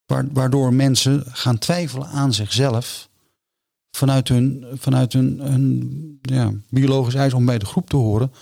wa- 0.07 0.29
Waardoor 0.33 0.75
mensen 0.75 1.25
gaan 1.27 1.59
twijfelen 1.59 2.09
aan 2.09 2.35
zichzelf 2.35 3.10
vanuit 3.91 4.29
hun, 4.29 4.67
vanuit 4.75 5.13
hun, 5.13 5.41
hun 5.41 6.19
ja, 6.23 6.53
biologisch 6.69 7.15
eis 7.15 7.33
om 7.33 7.45
bij 7.45 7.59
de 7.59 7.67
groep 7.67 7.89
te 7.89 7.97
horen, 7.97 8.33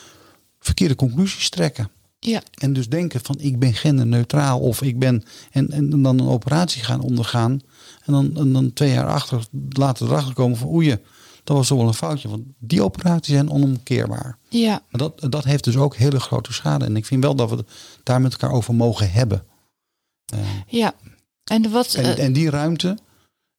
verkeerde 0.59 0.95
conclusies 0.95 1.49
trekken. 1.51 1.91
ja, 2.19 2.43
En 2.55 2.73
dus 2.73 2.89
denken 2.89 3.21
van 3.23 3.37
ik 3.39 3.59
ben 3.59 3.75
genderneutraal 3.75 4.61
of 4.61 4.83
ik 4.83 4.99
ben 4.99 5.25
en, 5.51 5.71
en 5.71 6.03
dan 6.03 6.19
een 6.19 6.29
operatie 6.29 6.85
gaan 6.85 7.01
ondergaan. 7.01 7.61
En 8.05 8.13
dan, 8.13 8.37
en 8.37 8.53
dan 8.53 8.73
twee 8.73 8.93
jaar 8.93 9.07
achter, 9.07 9.47
later 9.69 10.07
erachter 10.07 10.35
komen 10.35 10.57
van 10.57 10.69
oei, 10.69 10.97
dat 11.45 11.57
was 11.57 11.67
toch 11.69 11.79
wel 11.79 11.87
een 11.87 11.95
foutje. 11.95 12.29
Want 12.29 12.43
die 12.59 12.83
operaties 12.83 13.35
zijn 13.35 13.51
onomkeerbaar. 13.51 14.39
ja, 14.49 14.83
En 14.91 14.99
dat, 14.99 15.27
dat 15.29 15.45
heeft 15.45 15.65
dus 15.65 15.77
ook 15.77 15.97
hele 15.97 16.21
grote 16.21 16.53
schade. 16.53 16.85
En 16.85 16.97
ik 16.97 17.07
vind 17.07 17.23
wel 17.23 17.35
dat 17.35 17.51
we 17.51 17.57
het 17.57 17.69
daar 18.03 18.21
met 18.21 18.33
elkaar 18.33 18.53
over 18.53 18.75
mogen 18.75 19.11
hebben. 19.11 19.45
Eh, 20.25 20.39
ja. 20.67 20.95
En 21.45 21.71
wat. 21.71 21.95
en, 21.95 22.05
eh, 22.05 22.25
en 22.25 22.33
die 22.33 22.51
ruimte, 22.51 22.99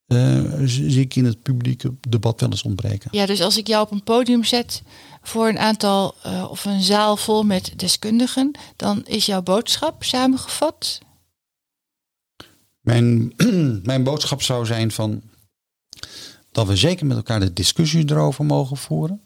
eh, 0.10 0.42
zie 0.64 1.00
ik 1.00 1.16
in 1.16 1.26
het 1.26 1.42
publieke 1.42 1.94
debat 2.10 2.40
wel 2.40 2.50
eens 2.50 2.64
ontbreken. 2.64 3.10
Ja, 3.12 3.26
dus 3.26 3.42
als 3.42 3.58
ik 3.58 3.68
jou 3.68 3.86
op 3.86 3.92
een 3.92 4.04
podium 4.04 4.44
zet 4.44 4.82
voor 5.22 5.48
een 5.48 5.60
aantal 5.60 6.16
uh, 6.26 6.48
of 6.50 6.66
een 6.66 6.82
zaal 6.82 7.18
vol 7.18 7.44
met 7.44 7.74
deskundigen, 7.76 8.52
dan 8.76 9.06
is 9.06 9.26
jouw 9.26 9.42
boodschap 9.42 10.04
samengevat? 10.04 11.00
Mijn, 12.80 13.34
mijn 13.84 14.04
boodschap 14.04 14.42
zou 14.42 14.66
zijn 14.66 14.92
van 14.92 15.22
dat 16.52 16.68
we 16.68 16.76
zeker 16.76 17.06
met 17.06 17.18
elkaar 17.18 17.40
de 17.40 17.54
discussie 17.54 18.12
erover 18.12 18.46
mogen 18.46 18.78
voeren. 18.78 19.22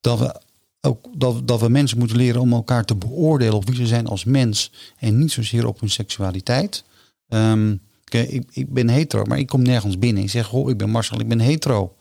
Dat 0.00 0.18
we 0.18 0.40
ook 0.80 1.06
dat, 1.12 1.48
dat 1.48 1.60
we 1.60 1.68
mensen 1.68 1.98
moeten 1.98 2.16
leren 2.16 2.40
om 2.40 2.52
elkaar 2.52 2.84
te 2.84 2.94
beoordelen 2.94 3.54
op 3.54 3.66
wie 3.66 3.76
ze 3.76 3.86
zijn 3.86 4.06
als 4.06 4.24
mens 4.24 4.72
en 4.98 5.18
niet 5.18 5.32
zozeer 5.32 5.66
op 5.66 5.80
hun 5.80 5.90
seksualiteit. 5.90 6.84
Um, 7.28 7.80
ik, 8.14 8.44
ik 8.50 8.72
ben 8.72 8.88
hetero, 8.88 9.24
maar 9.24 9.38
ik 9.38 9.46
kom 9.46 9.62
nergens 9.62 9.98
binnen. 9.98 10.22
Ik 10.22 10.30
zeg, 10.30 10.46
goh, 10.46 10.70
ik 10.70 10.76
ben 10.76 10.90
Marcel, 10.90 11.20
ik 11.20 11.28
ben 11.28 11.40
hetero. 11.40 11.96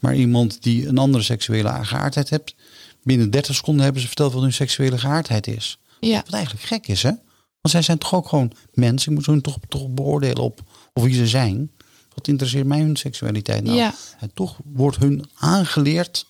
Maar 0.00 0.16
iemand 0.16 0.62
die 0.62 0.86
een 0.86 0.98
andere 0.98 1.22
seksuele 1.22 1.84
geaardheid 1.84 2.30
hebt, 2.30 2.54
binnen 3.02 3.30
30 3.30 3.54
seconden 3.54 3.84
hebben 3.84 4.00
ze 4.02 4.06
verteld 4.06 4.32
wat 4.32 4.42
hun 4.42 4.52
seksuele 4.52 4.98
geaardheid 4.98 5.46
is. 5.46 5.78
Ja. 6.00 6.22
Wat 6.24 6.32
eigenlijk 6.32 6.64
gek 6.64 6.88
is, 6.88 7.02
hè? 7.02 7.12
Want 7.60 7.74
zij 7.74 7.82
zijn 7.82 7.98
toch 7.98 8.14
ook 8.14 8.28
gewoon 8.28 8.52
mensen. 8.72 9.10
Ik 9.10 9.16
moet 9.16 9.26
hun 9.26 9.40
toch, 9.40 9.58
toch 9.68 9.88
beoordelen 9.88 10.42
op, 10.42 10.60
op 10.92 11.02
wie 11.02 11.14
ze 11.14 11.26
zijn. 11.26 11.70
Wat 12.14 12.28
interesseert 12.28 12.66
mij 12.66 12.80
hun 12.80 12.96
seksualiteit 12.96 13.64
nou? 13.64 13.76
Ja. 13.76 13.94
En 14.20 14.30
toch 14.34 14.58
wordt 14.64 14.96
hun 14.96 15.28
aangeleerd 15.34 16.26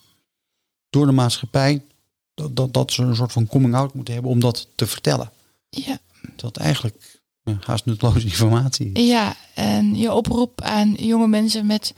door 0.91 1.07
de 1.07 1.13
maatschappij 1.13 1.83
dat, 2.35 2.57
dat, 2.57 2.73
dat 2.73 2.93
ze 2.93 3.03
een 3.03 3.17
soort 3.17 3.33
van 3.33 3.47
coming 3.47 3.75
out 3.75 3.95
moeten 3.95 4.15
hebben 4.15 4.33
om 4.33 4.41
dat 4.41 4.69
te 4.75 4.87
vertellen. 4.87 5.33
Ja. 5.71 5.99
Dat 6.37 6.57
eigenlijk 6.57 7.18
haast 7.61 7.85
nutteloze 7.85 8.25
informatie 8.25 8.91
is. 8.93 9.07
Ja, 9.07 9.37
en 9.55 9.97
je 9.97 10.13
oproep 10.13 10.61
aan 10.61 10.93
jonge 10.93 11.29
mensen 11.29 11.67
met 11.67 11.95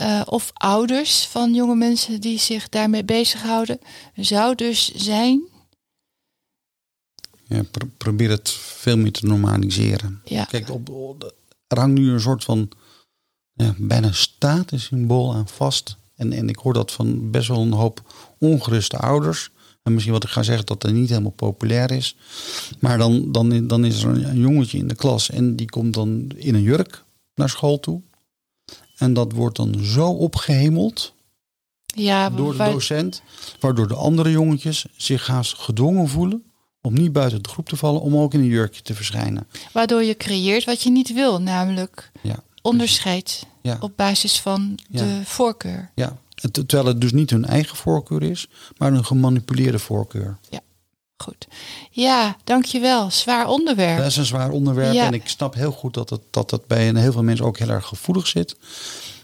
uh, 0.00 0.22
of 0.24 0.50
ouders 0.54 1.26
van 1.26 1.54
jonge 1.54 1.74
mensen 1.74 2.20
die 2.20 2.38
zich 2.38 2.68
daarmee 2.68 3.04
bezighouden, 3.04 3.78
zou 4.14 4.54
dus 4.54 4.94
zijn. 4.94 5.42
Ja, 7.46 7.62
pro 7.62 7.88
probeer 7.96 8.30
het 8.30 8.50
veel 8.50 8.96
meer 8.96 9.12
te 9.12 9.26
normaliseren. 9.26 10.20
Ja. 10.24 10.44
Kijk, 10.44 10.70
op, 10.70 11.32
er 11.66 11.78
hangt 11.78 11.98
nu 11.98 12.10
een 12.10 12.20
soort 12.20 12.44
van 12.44 12.68
ja, 13.52 13.74
bijna 13.78 14.12
statussymbool 14.12 15.34
aan 15.34 15.48
vast. 15.48 15.96
En, 16.14 16.32
en 16.32 16.48
ik 16.48 16.56
hoor 16.56 16.72
dat 16.72 16.92
van 16.92 17.30
best 17.30 17.48
wel 17.48 17.60
een 17.60 17.72
hoop 17.72 18.14
ongeruste 18.38 18.98
ouders. 18.98 19.50
En 19.88 19.94
misschien 19.94 20.14
wat 20.14 20.24
ik 20.24 20.30
ga 20.30 20.42
zeggen 20.42 20.66
dat 20.66 20.80
dat 20.80 20.92
niet 20.92 21.08
helemaal 21.08 21.30
populair 21.30 21.90
is. 21.90 22.16
Maar 22.78 22.98
dan, 22.98 23.32
dan, 23.32 23.66
dan 23.66 23.84
is 23.84 24.02
er 24.02 24.08
een, 24.08 24.38
jongetje 24.38 24.78
in 24.78 24.88
de 24.88 24.94
klas 24.94 25.30
en 25.30 25.56
die 25.56 25.70
komt 25.70 25.94
dan 25.94 26.30
in 26.36 26.54
een 26.54 26.62
jurk 26.62 27.04
naar 27.34 27.48
school 27.48 27.80
toe. 27.80 28.00
En 28.96 29.12
dat 29.12 29.32
wordt 29.32 29.56
dan 29.56 29.84
zo 29.84 30.08
opgehemeld 30.10 31.14
ja, 31.84 32.30
door 32.30 32.56
de 32.56 32.64
docent, 32.64 33.22
waardoor 33.60 33.88
de 33.88 33.94
andere 33.94 34.30
jongetjes 34.30 34.86
zich 34.96 35.26
haast 35.26 35.54
gedwongen 35.54 36.08
voelen 36.08 36.42
om 36.80 36.94
niet 36.94 37.12
buiten 37.12 37.42
de 37.42 37.48
groep 37.48 37.68
te 37.68 37.76
vallen, 37.76 38.00
om 38.00 38.16
ook 38.16 38.34
in 38.34 38.40
een 38.40 38.46
jurkje 38.46 38.82
te 38.82 38.94
verschijnen. 38.94 39.46
Waardoor 39.72 40.02
je 40.02 40.16
creëert 40.16 40.64
wat 40.64 40.82
je 40.82 40.90
niet 40.90 41.12
wil, 41.12 41.40
namelijk 41.40 42.10
ja. 42.22 42.42
onderscheid 42.62 43.46
ja. 43.62 43.76
op 43.80 43.92
basis 43.96 44.40
van 44.40 44.78
Ja. 44.90 45.00
de 45.00 45.20
voorkeur. 45.24 45.90
Ja, 45.94 46.16
terwijl 46.50 46.86
het 46.86 47.00
dus 47.00 47.12
niet 47.12 47.30
hun 47.30 47.44
eigen 47.44 47.76
voorkeur 47.76 48.22
is, 48.22 48.48
maar 48.76 48.92
een 48.92 49.04
gemanipuleerde 49.04 49.78
voorkeur. 49.78 50.38
Goed. 51.22 51.48
Ja, 51.90 52.36
dankjewel. 52.44 53.10
Zwaar 53.10 53.48
onderwerp. 53.48 53.98
Dat 53.98 54.06
is 54.06 54.16
een 54.16 54.24
zwaar 54.24 54.50
onderwerp 54.50 54.92
Ja. 54.92 55.06
en 55.06 55.14
ik 55.14 55.28
snap 55.28 55.54
heel 55.54 55.72
goed 55.72 55.94
dat 55.94 56.10
het, 56.10 56.20
dat 56.30 56.50
het 56.50 56.66
bij 56.66 56.88
een 56.88 56.96
heel 56.96 57.12
veel 57.12 57.22
mensen 57.22 57.44
ook 57.44 57.58
heel 57.58 57.68
erg 57.68 57.86
gevoelig 57.86 58.26
zit. 58.26 58.56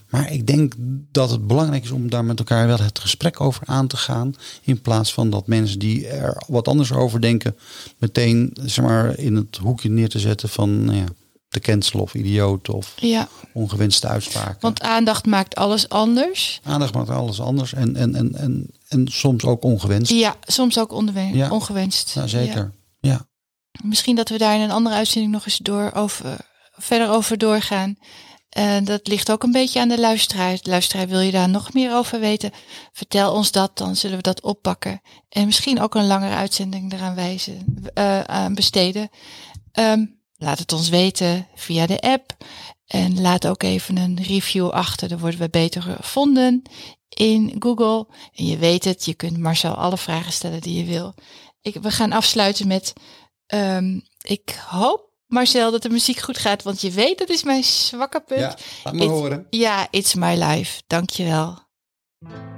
Maar 0.09 0.31
ik 0.31 0.47
denk 0.47 0.73
dat 1.11 1.29
het 1.29 1.47
belangrijk 1.47 1.83
is 1.83 1.91
om 1.91 2.09
daar 2.09 2.25
met 2.25 2.39
elkaar 2.39 2.67
wel 2.67 2.77
het 2.77 2.99
gesprek 2.99 3.41
over 3.41 3.61
aan 3.65 3.87
te 3.87 3.97
gaan. 3.97 4.35
In 4.61 4.81
plaats 4.81 5.13
van 5.13 5.29
dat 5.29 5.47
mensen 5.47 5.79
die 5.79 6.07
er 6.07 6.43
wat 6.47 6.67
anders 6.67 6.91
over 6.91 7.21
denken, 7.21 7.57
meteen 7.97 8.57
zeg 8.61 8.85
maar, 8.85 9.17
in 9.17 9.35
het 9.35 9.57
hoekje 9.57 9.89
neer 9.89 10.09
te 10.09 10.19
zetten 10.19 10.49
van 10.49 10.85
nou 10.85 10.97
ja, 10.97 11.05
te 11.49 11.59
cancelen 11.59 12.03
of 12.03 12.13
idioot 12.13 12.69
of 12.69 12.93
Ja, 12.95 13.27
ongewenste 13.53 14.07
uitspraken. 14.07 14.57
want 14.59 14.81
aandacht 14.81 15.25
maakt 15.25 15.55
alles 15.55 15.89
anders. 15.89 16.59
Aandacht 16.63 16.93
maakt 16.93 17.09
alles 17.09 17.41
anders 17.41 17.73
en, 17.73 17.95
en, 17.95 18.15
en, 18.15 18.35
en, 18.35 18.69
en 18.87 19.07
soms 19.07 19.43
ook 19.45 19.63
ongewenst. 19.63 20.11
Ja, 20.11 20.35
soms 20.41 20.79
ook 20.79 20.91
onderwe- 20.91 21.21
Ja. 21.33 21.49
ongewenst. 21.49 22.11
Ja, 22.13 22.27
zeker. 22.27 22.73
Ja. 22.99 23.09
Ja. 23.11 23.27
Misschien 23.83 24.15
dat 24.15 24.29
we 24.29 24.37
daar 24.37 24.55
in 24.55 24.61
een 24.61 24.71
andere 24.71 24.95
uitzending 24.95 25.33
nog 25.33 25.45
eens 25.45 25.57
door 25.57 25.91
over, 25.93 26.37
verder 26.71 27.09
over 27.09 27.37
doorgaan. 27.37 27.97
En 28.49 28.83
dat 28.85 29.07
ligt 29.07 29.31
ook 29.31 29.43
een 29.43 29.51
beetje 29.51 29.79
aan 29.79 29.87
de 29.87 29.99
luisteraar. 29.99 30.57
Luisteraar, 30.61 31.07
wil 31.07 31.19
je 31.19 31.31
daar 31.31 31.49
nog 31.49 31.73
meer 31.73 31.93
over 31.95 32.19
weten? 32.19 32.51
Vertel 32.91 33.33
ons 33.33 33.51
dat, 33.51 33.77
dan 33.77 33.95
zullen 33.95 34.15
we 34.17 34.23
dat 34.23 34.41
oppakken. 34.41 35.01
En 35.29 35.45
misschien 35.45 35.81
ook 35.81 35.95
een 35.95 36.07
langere 36.07 36.35
uitzending 36.35 36.93
eraan 36.93 37.15
wijzen, 37.15 37.65
eh, 37.93 38.21
aan 38.21 38.53
besteden. 38.55 39.09
Ehm, 39.71 40.05
laat 40.37 40.59
het 40.59 40.73
ons 40.73 40.89
weten 40.89 41.47
via 41.55 41.85
de 41.85 41.99
app. 41.99 42.35
En 42.85 43.21
laat 43.21 43.47
ook 43.47 43.63
even 43.63 43.97
een 43.97 44.23
review 44.23 44.69
achter. 44.69 45.07
Dan 45.07 45.19
worden 45.19 45.39
we 45.39 45.49
beter 45.49 45.81
gevonden 45.81 46.61
in 47.09 47.55
Google. 47.59 48.07
En 48.33 48.45
je 48.45 48.57
weet 48.57 48.83
het, 48.83 49.05
je 49.05 49.13
kunt 49.13 49.37
Marcel 49.37 49.73
alle 49.73 49.97
vragen 49.97 50.33
stellen 50.33 50.61
die 50.61 50.77
je 50.77 50.91
wil. 50.91 51.13
Ik, 51.61 51.75
we 51.81 51.91
gaan 51.91 52.11
afsluiten 52.11 52.67
met... 52.67 52.93
ehm, 53.45 53.99
ik 54.21 54.59
hoop, 54.67 55.09
Marcel, 55.27 55.71
dat 55.71 55.81
de 55.81 55.89
muziek 55.89 56.19
goed 56.19 56.37
gaat. 56.37 56.63
Want 56.63 56.81
je 56.81 56.91
weet, 56.91 57.17
dat 57.17 57.29
is 57.29 57.43
mijn 57.43 57.63
zwakke 57.63 58.19
punt. 58.19 58.39
ja, 58.39 58.55
laat 58.83 58.93
me 58.93 59.05
horen. 59.05 59.47
Ja, 59.49 59.87
it's 59.89 60.13
my 60.13 60.35
life. 60.43 60.81
Dankjewel. 60.87 61.63
This 62.19 62.54